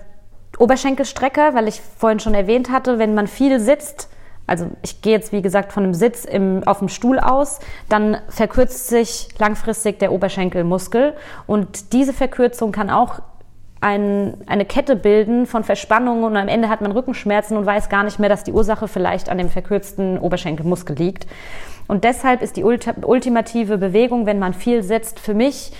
[0.59, 4.09] Oberschenkelstrecker, weil ich vorhin schon erwähnt hatte, wenn man viel sitzt,
[4.47, 8.19] also ich gehe jetzt wie gesagt von einem Sitz im, auf dem Stuhl aus, dann
[8.29, 11.15] verkürzt sich langfristig der Oberschenkelmuskel
[11.47, 13.21] und diese Verkürzung kann auch
[13.81, 18.05] ein, eine Kette bilden von Verspannungen und am Ende hat man Rückenschmerzen und weiß gar
[18.05, 21.27] nicht mehr, dass die Ursache vielleicht an dem verkürzten Oberschenkelmuskel liegt.
[21.89, 25.73] Und deshalb ist die ultimative Bewegung, wenn man viel sitzt, für mich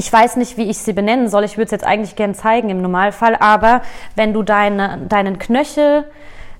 [0.00, 1.42] ich weiß nicht, wie ich sie benennen soll.
[1.42, 3.34] Ich würde es jetzt eigentlich gern zeigen im Normalfall.
[3.34, 3.82] Aber
[4.14, 6.04] wenn du deine, deinen Knöchel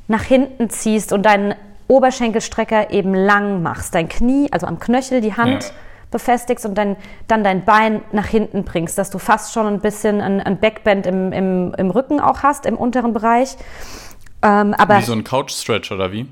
[0.08, 1.54] nach hinten ziehst und deinen
[1.86, 5.70] Oberschenkelstrecker eben lang machst, dein Knie, also am Knöchel die Hand ja.
[6.10, 6.96] befestigst und dann,
[7.28, 11.06] dann dein Bein nach hinten bringst, dass du fast schon ein bisschen ein, ein Backbend
[11.06, 13.56] im, im, im Rücken auch hast, im unteren Bereich.
[14.42, 16.26] Ähm, aber wie so ein Couch-Stretch oder wie?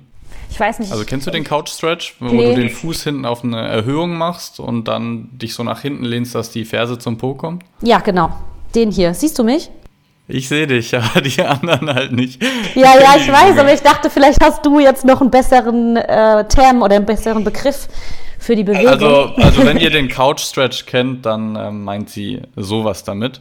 [0.50, 0.92] Ich weiß nicht.
[0.92, 2.54] Also kennst du den Couch Stretch, wo nee.
[2.54, 6.34] du den Fuß hinten auf eine Erhöhung machst und dann dich so nach hinten lehnst,
[6.34, 7.64] dass die Ferse zum Po kommt?
[7.82, 8.30] Ja, genau.
[8.74, 9.14] Den hier.
[9.14, 9.70] Siehst du mich?
[10.28, 12.42] Ich sehe dich, ja, die anderen halt nicht.
[12.74, 16.46] Ja, ja, ich weiß, aber ich dachte, vielleicht hast du jetzt noch einen besseren äh,
[16.48, 17.88] Term oder einen besseren Begriff
[18.38, 18.88] für die Bewegung.
[18.88, 23.40] Also, also wenn ihr den Couch Stretch kennt, dann äh, meint sie sowas damit.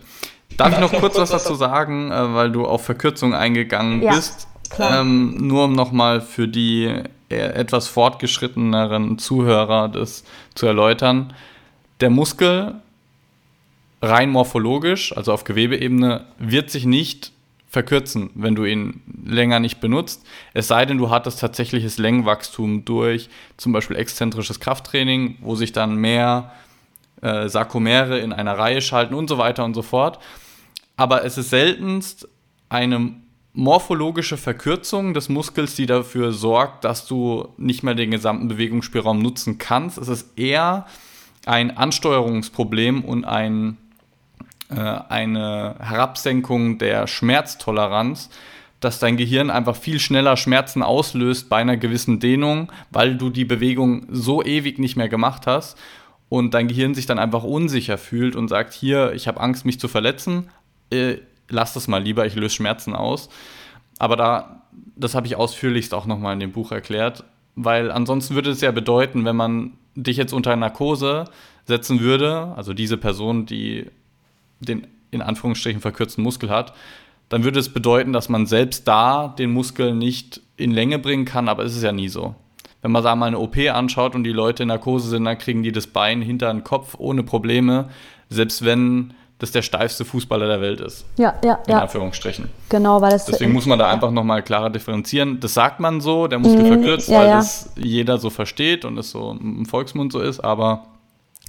[0.57, 4.13] Darf ich noch kurz was dazu sagen, äh, weil du auf Verkürzung eingegangen ja.
[4.13, 4.47] bist?
[4.79, 6.91] Ähm, nur um nochmal für die
[7.29, 11.33] etwas fortgeschritteneren Zuhörer das zu erläutern.
[12.01, 12.75] Der Muskel
[14.05, 17.31] rein morphologisch, also auf Gewebeebene, wird sich nicht
[17.67, 20.25] verkürzen, wenn du ihn länger nicht benutzt.
[20.53, 25.95] Es sei denn, du hattest tatsächliches Längenwachstum durch zum Beispiel exzentrisches Krafttraining, wo sich dann
[25.95, 26.53] mehr
[27.21, 30.19] äh, Sarkomere in einer Reihe schalten und so weiter und so fort.
[30.95, 32.29] Aber es ist seltenst
[32.69, 33.13] eine
[33.53, 39.57] morphologische Verkürzung des Muskels, die dafür sorgt, dass du nicht mehr den gesamten Bewegungsspielraum nutzen
[39.57, 39.97] kannst.
[39.97, 40.85] Es ist eher
[41.45, 43.77] ein Ansteuerungsproblem und ein,
[44.73, 48.29] eine Herabsenkung der Schmerztoleranz,
[48.79, 53.45] dass dein Gehirn einfach viel schneller Schmerzen auslöst bei einer gewissen Dehnung, weil du die
[53.45, 55.77] Bewegung so ewig nicht mehr gemacht hast
[56.29, 59.79] und dein Gehirn sich dann einfach unsicher fühlt und sagt, hier, ich habe Angst, mich
[59.79, 60.49] zu verletzen.
[60.91, 61.17] Äh,
[61.49, 63.29] lass das mal lieber, ich löse Schmerzen aus.
[63.99, 64.63] Aber da,
[64.95, 67.23] das habe ich ausführlichst auch nochmal in dem Buch erklärt,
[67.55, 71.25] weil ansonsten würde es ja bedeuten, wenn man dich jetzt unter Narkose
[71.65, 73.85] setzen würde, also diese Person, die
[74.59, 76.73] den in Anführungsstrichen verkürzten Muskel hat,
[77.29, 81.49] dann würde es bedeuten, dass man selbst da den Muskel nicht in Länge bringen kann,
[81.49, 82.35] aber es ist ja nie so.
[82.81, 85.63] Wenn man da mal eine OP anschaut und die Leute in Narkose sind, dann kriegen
[85.63, 87.89] die das Bein hinter den Kopf ohne Probleme,
[88.29, 91.05] selbst wenn das der steifste Fußballer der Welt ist.
[91.17, 91.81] Ja, ja, in ja.
[91.81, 92.47] Anführungsstrichen.
[92.69, 93.25] Genau, weil das.
[93.25, 95.39] Deswegen muss man da einfach nochmal klarer differenzieren.
[95.39, 97.35] Das sagt man so, der Muskel mhm, verkürzt, ja, weil ja.
[97.37, 100.85] das jeder so versteht und es so im Volksmund so ist, aber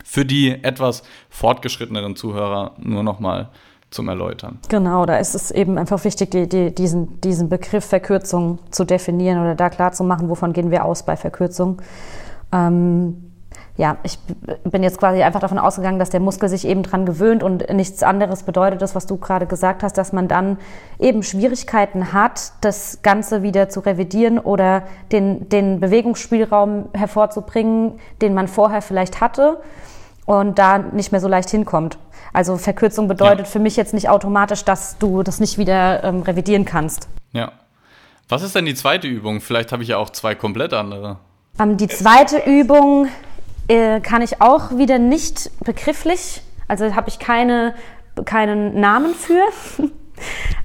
[0.06, 3.48] für die etwas fortgeschritteneren Zuhörer nur nochmal
[3.90, 4.60] zum Erläutern.
[4.68, 9.40] Genau, da ist es eben einfach wichtig, die, die, diesen, diesen Begriff Verkürzung zu definieren
[9.40, 11.82] oder da klar zu machen, wovon gehen wir aus bei Verkürzung.
[12.52, 13.32] Ähm,
[13.76, 14.18] ja, ich
[14.64, 18.02] bin jetzt quasi einfach davon ausgegangen, dass der Muskel sich eben dran gewöhnt und nichts
[18.02, 20.56] anderes bedeutet das, was du gerade gesagt hast, dass man dann
[20.98, 28.46] eben Schwierigkeiten hat, das Ganze wieder zu revidieren oder den, den Bewegungsspielraum hervorzubringen, den man
[28.46, 29.58] vorher vielleicht hatte
[30.26, 31.96] und da nicht mehr so leicht hinkommt.
[32.32, 33.52] Also Verkürzung bedeutet ja.
[33.52, 37.08] für mich jetzt nicht automatisch, dass du das nicht wieder ähm, revidieren kannst.
[37.32, 37.52] Ja.
[38.28, 39.40] Was ist denn die zweite Übung?
[39.40, 41.18] Vielleicht habe ich ja auch zwei komplett andere.
[41.58, 43.08] Ähm, die zweite Übung
[43.68, 47.74] äh, kann ich auch wieder nicht begrifflich, also habe ich keine,
[48.24, 49.42] keinen Namen für.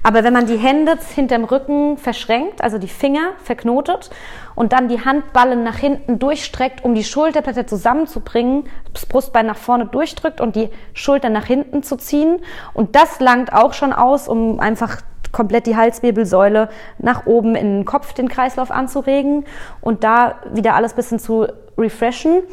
[0.03, 4.09] Aber wenn man die Hände hinterm Rücken verschränkt, also die Finger verknotet
[4.55, 9.85] und dann die Handballen nach hinten durchstreckt, um die Schulterblätter zusammenzubringen, das Brustbein nach vorne
[9.85, 12.39] durchdrückt und die Schulter nach hinten zu ziehen.
[12.73, 17.85] Und das langt auch schon aus, um einfach komplett die Halswirbelsäule nach oben in den
[17.85, 19.45] Kopf, den Kreislauf anzuregen
[19.81, 22.43] und da wieder alles bisschen zu refreshen.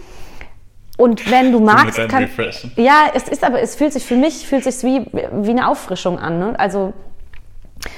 [0.98, 2.28] Und wenn du magst, kann,
[2.74, 6.18] ja, es ist aber, es fühlt sich für mich, fühlt sich wie, wie eine Auffrischung
[6.18, 6.40] an.
[6.40, 6.58] Ne?
[6.58, 6.92] Also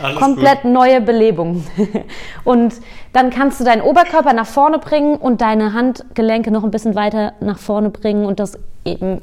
[0.02, 0.72] alles komplett gut.
[0.72, 1.64] neue Belebung.
[2.44, 2.74] und
[3.14, 7.32] dann kannst du deinen Oberkörper nach vorne bringen und deine Handgelenke noch ein bisschen weiter
[7.40, 9.22] nach vorne bringen und das eben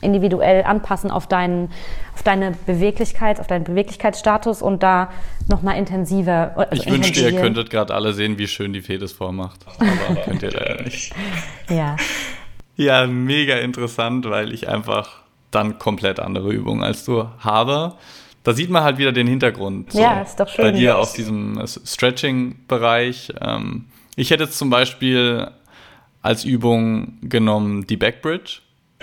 [0.00, 1.70] individuell anpassen auf, deinen,
[2.14, 5.12] auf deine Beweglichkeit, auf deinen Beweglichkeitsstatus und da
[5.48, 6.54] nochmal intensiver.
[6.56, 9.60] Also ich wünschte, ihr könntet gerade alle sehen, wie schön die Fee das vormacht.
[9.78, 11.14] Aber könnt ihr leider nicht.
[11.70, 11.96] Ja.
[12.76, 17.94] Ja, mega interessant, weil ich einfach dann komplett andere Übungen als du habe.
[18.42, 19.92] Da sieht man halt wieder den Hintergrund.
[19.92, 20.64] So, ja, ist doch schön.
[20.64, 23.32] Bei dir aus diesem Stretching-Bereich.
[23.40, 25.50] Ähm, ich hätte jetzt zum Beispiel
[26.22, 28.60] als Übung genommen die Backbridge.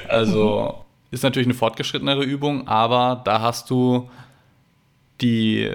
[0.08, 1.14] Also mhm.
[1.14, 4.10] ist natürlich eine fortgeschrittenere Übung, aber da hast du
[5.22, 5.72] die,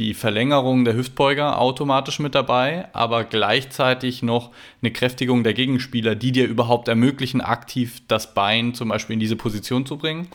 [0.00, 6.32] die Verlängerung der Hüftbeuger automatisch mit dabei, aber gleichzeitig noch eine Kräftigung der Gegenspieler, die
[6.32, 10.28] dir überhaupt ermöglichen, aktiv das Bein zum Beispiel in diese Position zu bringen.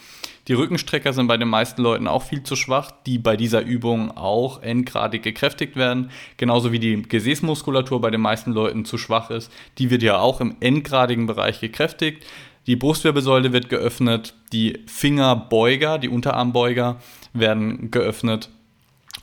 [0.47, 4.15] Die Rückenstrecker sind bei den meisten Leuten auch viel zu schwach, die bei dieser Übung
[4.15, 6.11] auch endgradig gekräftigt werden.
[6.37, 9.51] Genauso wie die Gesäßmuskulatur bei den meisten Leuten zu schwach ist.
[9.79, 12.23] Die wird ja auch im endgradigen Bereich gekräftigt.
[12.67, 16.97] Die Brustwirbelsäule wird geöffnet, die Fingerbeuger, die Unterarmbeuger
[17.33, 18.49] werden geöffnet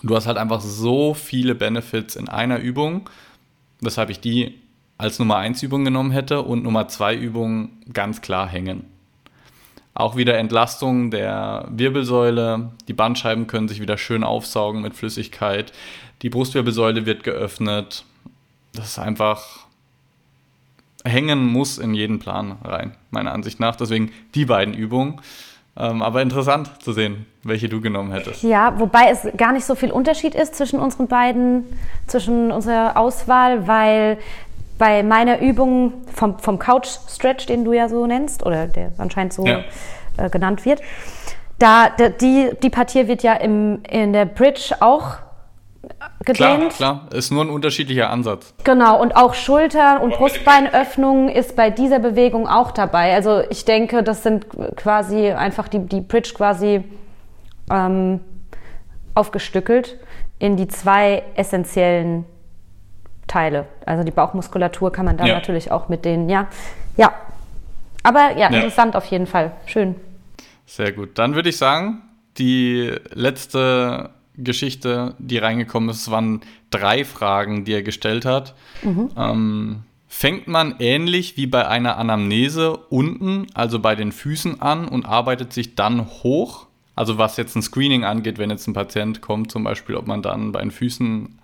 [0.03, 3.09] Du hast halt einfach so viele Benefits in einer Übung,
[3.81, 4.59] weshalb ich die
[4.99, 8.85] als Nummer 1 Übung genommen hätte und Nummer 2 Übung ganz klar hängen.
[9.95, 15.73] Auch wieder Entlastung der Wirbelsäule, die Bandscheiben können sich wieder schön aufsaugen mit Flüssigkeit,
[16.23, 18.05] die Brustwirbelsäule wird geöffnet.
[18.73, 19.67] Das ist einfach
[21.05, 23.77] hängen muss in jeden Plan rein, meiner Ansicht nach.
[23.77, 25.21] Deswegen die beiden Übungen.
[25.75, 28.43] Ähm, aber interessant zu sehen, welche du genommen hättest.
[28.43, 31.65] Ja, wobei es gar nicht so viel Unterschied ist zwischen unseren beiden,
[32.07, 34.19] zwischen unserer Auswahl, weil
[34.77, 39.33] bei meiner Übung vom, vom Couch Stretch, den du ja so nennst, oder der anscheinend
[39.33, 39.61] so ja.
[40.19, 40.83] äh, genannt wird,
[41.59, 45.19] da, die, die Partie wird ja im, in der Bridge auch
[46.25, 46.73] gedehnt.
[46.75, 48.55] Klar, klar, ist nur ein unterschiedlicher Ansatz.
[48.64, 53.14] Genau, und auch Schultern- und Brustbeinöffnung ist bei dieser Bewegung auch dabei.
[53.14, 56.85] Also ich denke, das sind quasi einfach die, die Bridge quasi
[57.71, 58.21] ähm,
[59.14, 59.99] aufgestückelt
[60.38, 62.25] in die zwei essentiellen
[63.27, 63.66] Teile.
[63.87, 65.35] Also die Bauchmuskulatur kann man da ja.
[65.35, 66.49] natürlich auch mit denen, ja.
[66.97, 67.12] Ja.
[68.03, 69.53] Aber ja, ja, interessant auf jeden Fall.
[69.66, 69.95] Schön.
[70.66, 71.18] Sehr gut.
[71.18, 72.03] Dann würde ich sagen,
[72.38, 76.40] die letzte Geschichte, die reingekommen ist, waren
[76.71, 78.55] drei Fragen, die er gestellt hat.
[78.83, 79.11] Mhm.
[79.16, 85.07] Ähm, fängt man ähnlich wie bei einer Anamnese unten, also bei den Füßen an und
[85.07, 86.66] arbeitet sich dann hoch?
[86.95, 90.23] Also was jetzt ein Screening angeht, wenn jetzt ein Patient kommt, zum Beispiel, ob man
[90.23, 91.38] dann bei den Füßen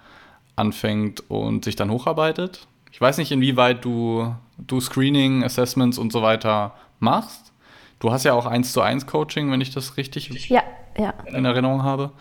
[0.56, 2.66] anfängt und sich dann hocharbeitet.
[2.90, 7.52] Ich weiß nicht, inwieweit du, du Screening, Assessments und so weiter machst.
[8.00, 10.62] Du hast ja auch 1 zu 1 Coaching, wenn ich das richtig ja,
[10.96, 11.14] ja.
[11.26, 12.12] in Erinnerung habe.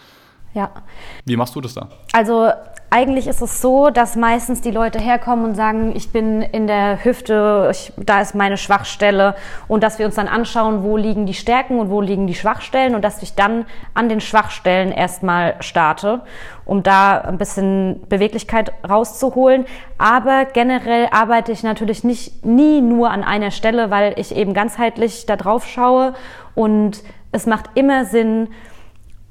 [0.57, 0.71] Ja.
[1.23, 1.87] Wie machst du das da?
[2.13, 2.49] Also
[2.89, 7.05] eigentlich ist es so, dass meistens die Leute herkommen und sagen, ich bin in der
[7.05, 9.35] Hüfte, ich, da ist meine Schwachstelle
[9.67, 12.95] und dass wir uns dann anschauen, wo liegen die Stärken und wo liegen die Schwachstellen
[12.95, 16.21] und dass ich dann an den Schwachstellen erstmal starte,
[16.65, 19.65] um da ein bisschen Beweglichkeit rauszuholen.
[19.99, 25.27] Aber generell arbeite ich natürlich nicht nie nur an einer Stelle, weil ich eben ganzheitlich
[25.27, 26.15] da drauf schaue
[26.55, 28.47] und es macht immer Sinn,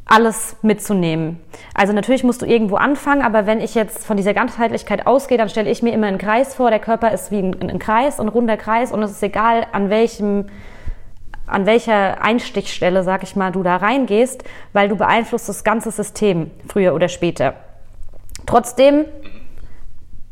[0.07, 1.41] alles mitzunehmen.
[1.75, 5.49] Also natürlich musst du irgendwo anfangen, aber wenn ich jetzt von dieser Ganzheitlichkeit ausgehe, dann
[5.49, 6.71] stelle ich mir immer einen Kreis vor.
[6.71, 9.91] Der Körper ist wie ein, ein Kreis, ein runder Kreis und es ist egal, an
[9.91, 10.47] welchem
[11.49, 14.43] an welcher Einstichstelle, sag ich mal, du da reingehst,
[14.73, 17.55] weil du beeinflusst das ganze System früher oder später.
[18.47, 19.05] Trotzdem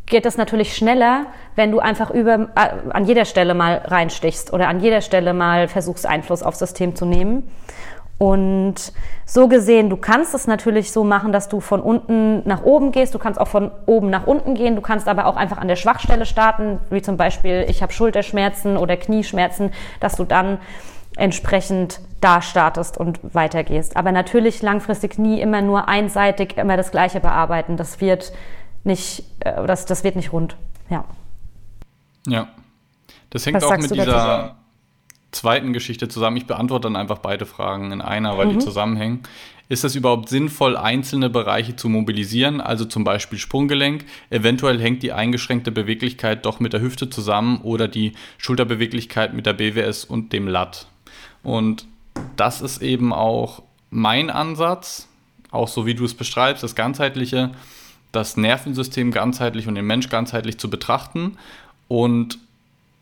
[0.06, 4.68] geht es natürlich schneller, wenn du einfach über, äh, an jeder Stelle mal reinstichst oder
[4.68, 7.48] an jeder Stelle mal versuchst, Einfluss aufs System zu nehmen.
[8.16, 8.92] Und
[9.26, 13.14] so gesehen, du kannst es natürlich so machen, dass du von unten nach oben gehst.
[13.14, 14.76] Du kannst auch von oben nach unten gehen.
[14.76, 18.76] Du kannst aber auch einfach an der Schwachstelle starten, wie zum Beispiel, ich habe Schulterschmerzen
[18.76, 20.58] oder Knieschmerzen, dass du dann
[21.16, 23.96] entsprechend da startest und weitergehst.
[23.96, 27.76] Aber natürlich langfristig nie immer nur einseitig immer das Gleiche bearbeiten.
[27.76, 28.32] Das wird
[28.84, 30.56] nicht, äh, das, das wird nicht rund.
[30.88, 31.04] Ja.
[32.26, 32.48] Ja.
[33.30, 34.56] Das hängt Was auch mit dieser
[35.34, 36.36] zweiten Geschichte zusammen.
[36.36, 38.50] Ich beantworte dann einfach beide Fragen in einer, weil mhm.
[38.52, 39.22] die zusammenhängen.
[39.68, 44.04] Ist es überhaupt sinnvoll, einzelne Bereiche zu mobilisieren, also zum Beispiel Sprunggelenk?
[44.28, 49.54] Eventuell hängt die eingeschränkte Beweglichkeit doch mit der Hüfte zusammen oder die Schulterbeweglichkeit mit der
[49.54, 50.86] BWS und dem Lat.
[51.42, 51.86] Und
[52.36, 55.08] das ist eben auch mein Ansatz,
[55.50, 57.52] auch so wie du es beschreibst, das ganzheitliche,
[58.12, 61.38] das Nervensystem ganzheitlich und den Mensch ganzheitlich zu betrachten.
[61.88, 62.38] Und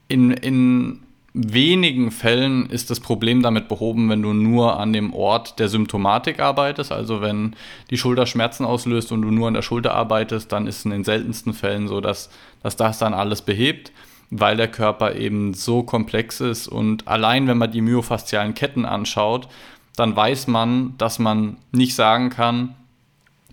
[0.07, 1.01] in, in
[1.35, 6.41] wenigen Fällen ist das Problem damit behoben, wenn du nur an dem Ort der Symptomatik
[6.41, 6.93] arbeitest.
[6.93, 7.57] Also wenn
[7.91, 10.91] die Schulter Schmerzen auslöst und du nur an der Schulter arbeitest, dann ist es in
[10.91, 12.31] den seltensten Fällen so, dass,
[12.63, 13.93] dass das dann alles behebt,
[14.31, 16.69] weil der Körper eben so komplex ist.
[16.69, 19.49] Und allein wenn man die myofaszialen Ketten anschaut,
[19.97, 22.75] dann weiß man, dass man nicht sagen kann,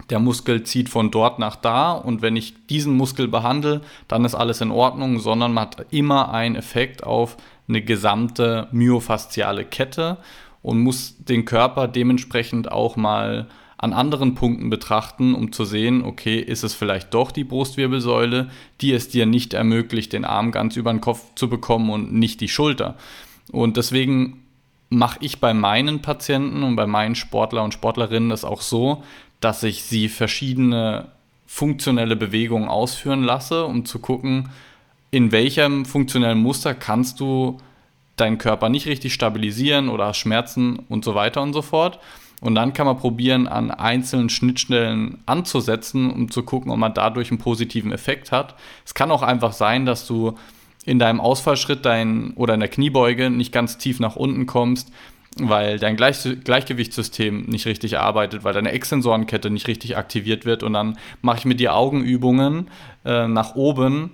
[0.10, 4.34] der Muskel zieht von dort nach da und wenn ich diesen Muskel behandle, dann ist
[4.34, 7.38] alles in Ordnung, sondern man hat immer einen Effekt auf
[7.70, 10.18] eine gesamte myofasziale Kette
[10.62, 13.48] und muss den Körper dementsprechend auch mal
[13.78, 18.50] an anderen Punkten betrachten, um zu sehen, okay, ist es vielleicht doch die Brustwirbelsäule,
[18.82, 22.42] die es dir nicht ermöglicht, den Arm ganz über den Kopf zu bekommen und nicht
[22.42, 22.96] die Schulter.
[23.54, 24.44] Und deswegen
[24.90, 29.04] mache ich bei meinen Patienten und bei meinen Sportler und Sportlerinnen das auch so,
[29.40, 31.08] dass ich sie verschiedene
[31.46, 34.50] funktionelle Bewegungen ausführen lasse, um zu gucken,
[35.12, 37.58] in welchem funktionellen Muster kannst du
[38.16, 42.00] deinen Körper nicht richtig stabilisieren oder Schmerzen und so weiter und so fort.
[42.42, 47.32] Und dann kann man probieren, an einzelnen Schnittstellen anzusetzen, um zu gucken, ob man dadurch
[47.32, 48.56] einen positiven Effekt hat.
[48.86, 50.36] Es kann auch einfach sein, dass du
[50.86, 54.92] in deinem Ausfallschritt dein, oder in der Kniebeuge nicht ganz tief nach unten kommst,
[55.38, 60.64] weil dein Gleich Gleichgewichtssystem nicht richtig arbeitet, weil deine Extensorenkette nicht richtig aktiviert wird.
[60.64, 62.70] Und dann mache ich mit dir Augenübungen
[63.04, 64.12] äh, nach oben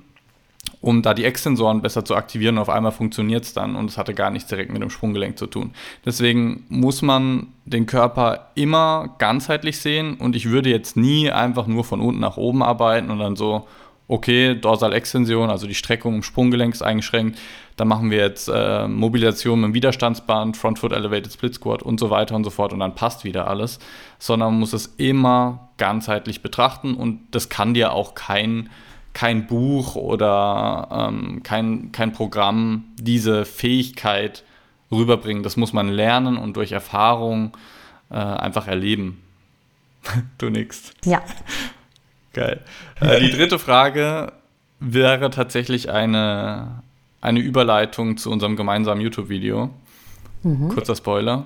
[0.86, 2.58] um da die Extensoren besser zu aktivieren.
[2.58, 5.36] Und auf einmal funktioniert es dann und es hatte gar nichts direkt mit dem Sprunggelenk
[5.36, 5.72] zu tun.
[6.06, 11.84] Deswegen muss man den Körper immer ganzheitlich sehen und ich würde jetzt nie einfach nur
[11.84, 13.68] von unten nach oben arbeiten und dann so,
[14.08, 17.40] okay, Dorsalextension, also die Streckung im Sprunggelenk ist eingeschränkt,
[17.78, 22.00] dann machen wir jetzt äh, Mobilisation mit dem Widerstandsband, Front Foot Elevated Split Squat und
[22.00, 23.80] so weiter und so fort und dann passt wieder alles,
[24.20, 28.70] sondern man muss es immer ganzheitlich betrachten und das kann dir auch kein
[29.16, 34.44] kein Buch oder ähm, kein, kein Programm diese Fähigkeit
[34.92, 35.42] rüberbringen.
[35.42, 37.56] Das muss man lernen und durch Erfahrung
[38.12, 39.24] äh, einfach erleben.
[40.38, 40.92] du nix.
[41.06, 41.24] Ja.
[42.34, 42.60] Geil.
[43.00, 44.34] Äh, die dritte Frage
[44.82, 46.84] wäre tatsächlich eine,
[47.22, 49.70] eine Überleitung zu unserem gemeinsamen YouTube-Video.
[50.44, 50.68] Mhm.
[50.70, 51.46] Kurzer Spoiler.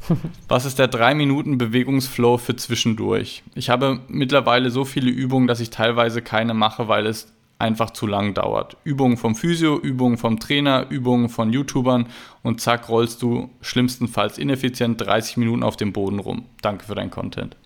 [0.48, 3.42] Was ist der 3-Minuten-Bewegungsflow für zwischendurch?
[3.54, 8.06] Ich habe mittlerweile so viele Übungen, dass ich teilweise keine mache, weil es einfach zu
[8.06, 8.76] lang dauert.
[8.84, 12.06] Übungen vom Physio, Übungen vom Trainer, Übungen von YouTubern
[12.42, 16.44] und zack rollst du schlimmstenfalls ineffizient 30 Minuten auf dem Boden rum.
[16.62, 17.56] Danke für dein Content.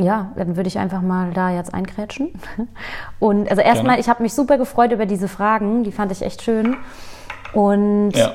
[0.00, 2.30] Ja, dann würde ich einfach mal da jetzt einkrätschen.
[3.18, 6.42] Und also erstmal, ich habe mich super gefreut über diese Fragen, die fand ich echt
[6.42, 6.76] schön.
[7.52, 8.32] Und ja.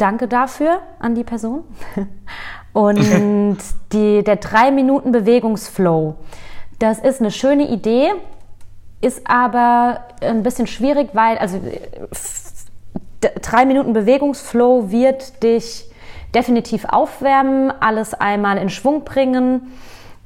[0.00, 1.64] Danke dafür an die Person.
[2.72, 2.98] Und
[3.92, 6.14] die, der drei Minuten Bewegungsflow,
[6.78, 8.12] das ist eine schöne Idee,
[9.02, 11.60] ist aber ein bisschen schwierig, weil also
[13.42, 15.90] drei Minuten Bewegungsflow wird dich
[16.34, 19.72] definitiv aufwärmen, alles einmal in Schwung bringen.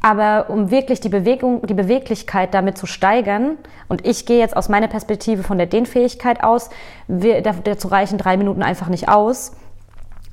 [0.00, 3.56] Aber um wirklich die Bewegung, die Beweglichkeit damit zu steigern,
[3.88, 6.68] und ich gehe jetzt aus meiner Perspektive von der Dehnfähigkeit aus,
[7.08, 9.52] wir, dazu reichen drei Minuten einfach nicht aus.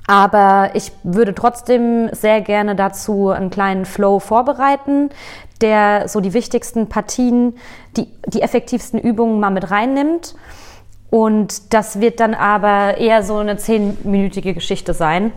[0.06, 5.10] Aber ich würde trotzdem sehr gerne dazu einen kleinen Flow vorbereiten,
[5.60, 7.54] der so die wichtigsten Partien,
[7.96, 10.34] die, die effektivsten Übungen mal mit reinnimmt.
[11.10, 15.32] Und das wird dann aber eher so eine zehnminütige Geschichte sein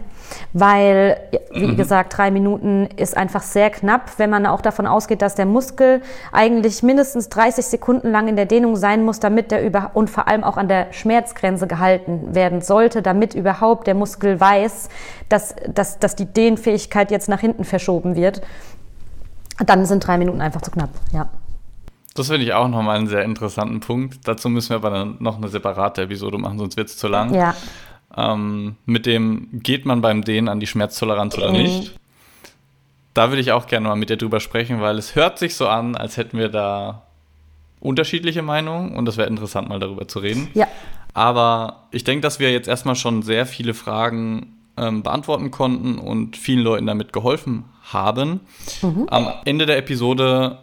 [0.53, 1.17] weil,
[1.53, 1.77] wie mhm.
[1.77, 6.01] gesagt, drei Minuten ist einfach sehr knapp, wenn man auch davon ausgeht, dass der Muskel
[6.31, 10.27] eigentlich mindestens 30 Sekunden lang in der Dehnung sein muss, damit der über und vor
[10.27, 14.89] allem auch an der Schmerzgrenze gehalten werden sollte, damit überhaupt der Muskel weiß,
[15.29, 18.41] dass, dass, dass die Dehnfähigkeit jetzt nach hinten verschoben wird.
[19.65, 21.29] Dann sind drei Minuten einfach zu knapp, ja.
[22.13, 24.25] Das finde ich auch nochmal einen sehr interessanten Punkt.
[24.25, 27.33] Dazu müssen wir aber dann noch eine separate Episode machen, sonst wird es zu lang.
[27.33, 27.53] Ja
[28.17, 31.97] ähm, mit dem geht man beim Dehnen an die Schmerztoleranz oder nicht.
[33.13, 35.67] Da würde ich auch gerne mal mit dir drüber sprechen, weil es hört sich so
[35.67, 37.03] an, als hätten wir da
[37.79, 40.49] unterschiedliche Meinungen und das wäre interessant, mal darüber zu reden.
[40.53, 40.67] Ja.
[41.13, 46.35] Aber ich denke, dass wir jetzt erstmal schon sehr viele Fragen ähm, beantworten konnten und
[46.35, 48.41] vielen Leuten damit geholfen haben.
[48.81, 49.07] Mhm.
[49.09, 50.59] Am Ende der Episode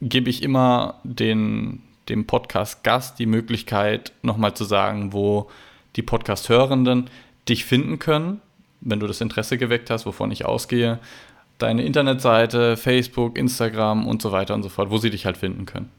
[0.00, 5.48] gebe ich immer den, dem Podcast-Gast die Möglichkeit, nochmal zu sagen, wo
[5.96, 7.10] die Podcast-Hörenden
[7.48, 8.40] dich finden können,
[8.80, 10.98] wenn du das Interesse geweckt hast, wovon ich ausgehe.
[11.58, 15.64] Deine Internetseite, Facebook, Instagram und so weiter und so fort, wo sie dich halt finden
[15.64, 15.90] können.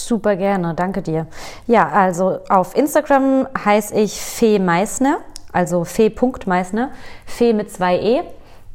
[0.00, 1.26] Super gerne, danke dir.
[1.66, 5.18] Ja, also auf Instagram heiße ich Fee Meissner,
[5.52, 6.90] also Fee.meissner,
[7.26, 8.20] Fee mit zwei E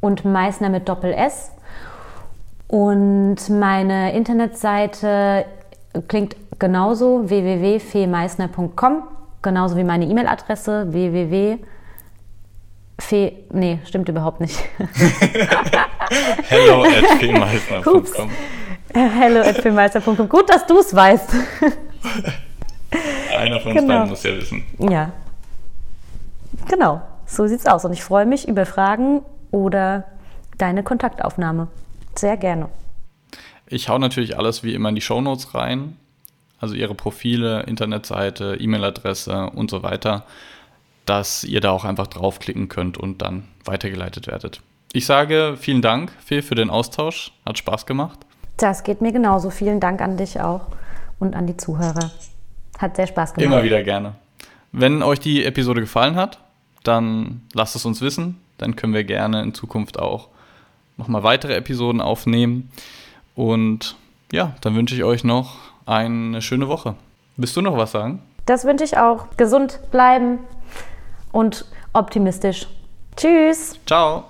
[0.00, 1.50] und Meissner mit Doppel S.
[2.68, 5.46] Und meine Internetseite
[6.08, 9.02] klingt genauso www.feemeissner.com,
[9.44, 11.58] genauso wie meine E-Mail-Adresse www.
[13.52, 14.58] nee, stimmt überhaupt nicht.
[16.48, 18.30] Hello at feemeissner.com.
[18.92, 20.28] Hello at feemeissner.com.
[20.28, 21.30] Gut, dass du es weißt.
[23.38, 23.94] Einer von uns genau.
[23.94, 24.64] beiden muss ja wissen.
[24.78, 25.12] Ja.
[26.68, 27.84] Genau, so sieht's aus.
[27.84, 30.04] Und ich freue mich über Fragen oder
[30.58, 31.68] deine Kontaktaufnahme.
[32.14, 32.68] Sehr gerne.
[33.66, 35.96] Ich hau natürlich alles wie immer in die Shownotes rein.
[36.64, 40.24] Also ihre Profile, Internetseite, E-Mail-Adresse und so weiter,
[41.04, 44.62] dass ihr da auch einfach draufklicken könnt und dann weitergeleitet werdet.
[44.94, 47.32] Ich sage vielen Dank, Phil, für den Austausch.
[47.44, 48.18] Hat Spaß gemacht.
[48.56, 49.50] Das geht mir genauso.
[49.50, 50.68] Vielen Dank an dich auch
[51.18, 52.12] und an die Zuhörer.
[52.78, 53.44] Hat sehr Spaß gemacht.
[53.44, 54.14] Immer wieder gerne.
[54.72, 56.38] Wenn euch die Episode gefallen hat,
[56.82, 58.40] dann lasst es uns wissen.
[58.56, 60.28] Dann können wir gerne in Zukunft auch
[60.96, 62.70] nochmal weitere Episoden aufnehmen.
[63.34, 63.96] Und
[64.32, 66.94] ja, dann wünsche ich euch noch eine schöne Woche.
[67.36, 68.22] Willst du noch was sagen?
[68.46, 69.26] Das wünsche ich auch.
[69.36, 70.38] Gesund bleiben
[71.32, 72.66] und optimistisch.
[73.16, 73.78] Tschüss.
[73.86, 74.24] Ciao.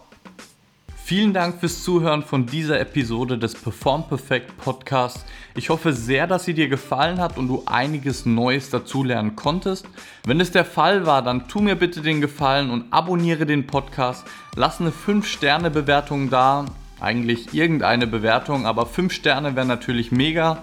[1.05, 5.27] Vielen Dank fürs Zuhören von dieser Episode des Perform Perfect Podcasts.
[5.55, 9.87] Ich hoffe sehr, dass sie dir gefallen hat und du einiges Neues dazulernen konntest.
[10.25, 14.25] Wenn es der Fall war, dann tu mir bitte den Gefallen und abonniere den Podcast.
[14.57, 16.65] Lass eine 5-Sterne-Bewertung da.
[17.01, 20.63] Eigentlich irgendeine Bewertung, aber 5 Sterne wäre natürlich mega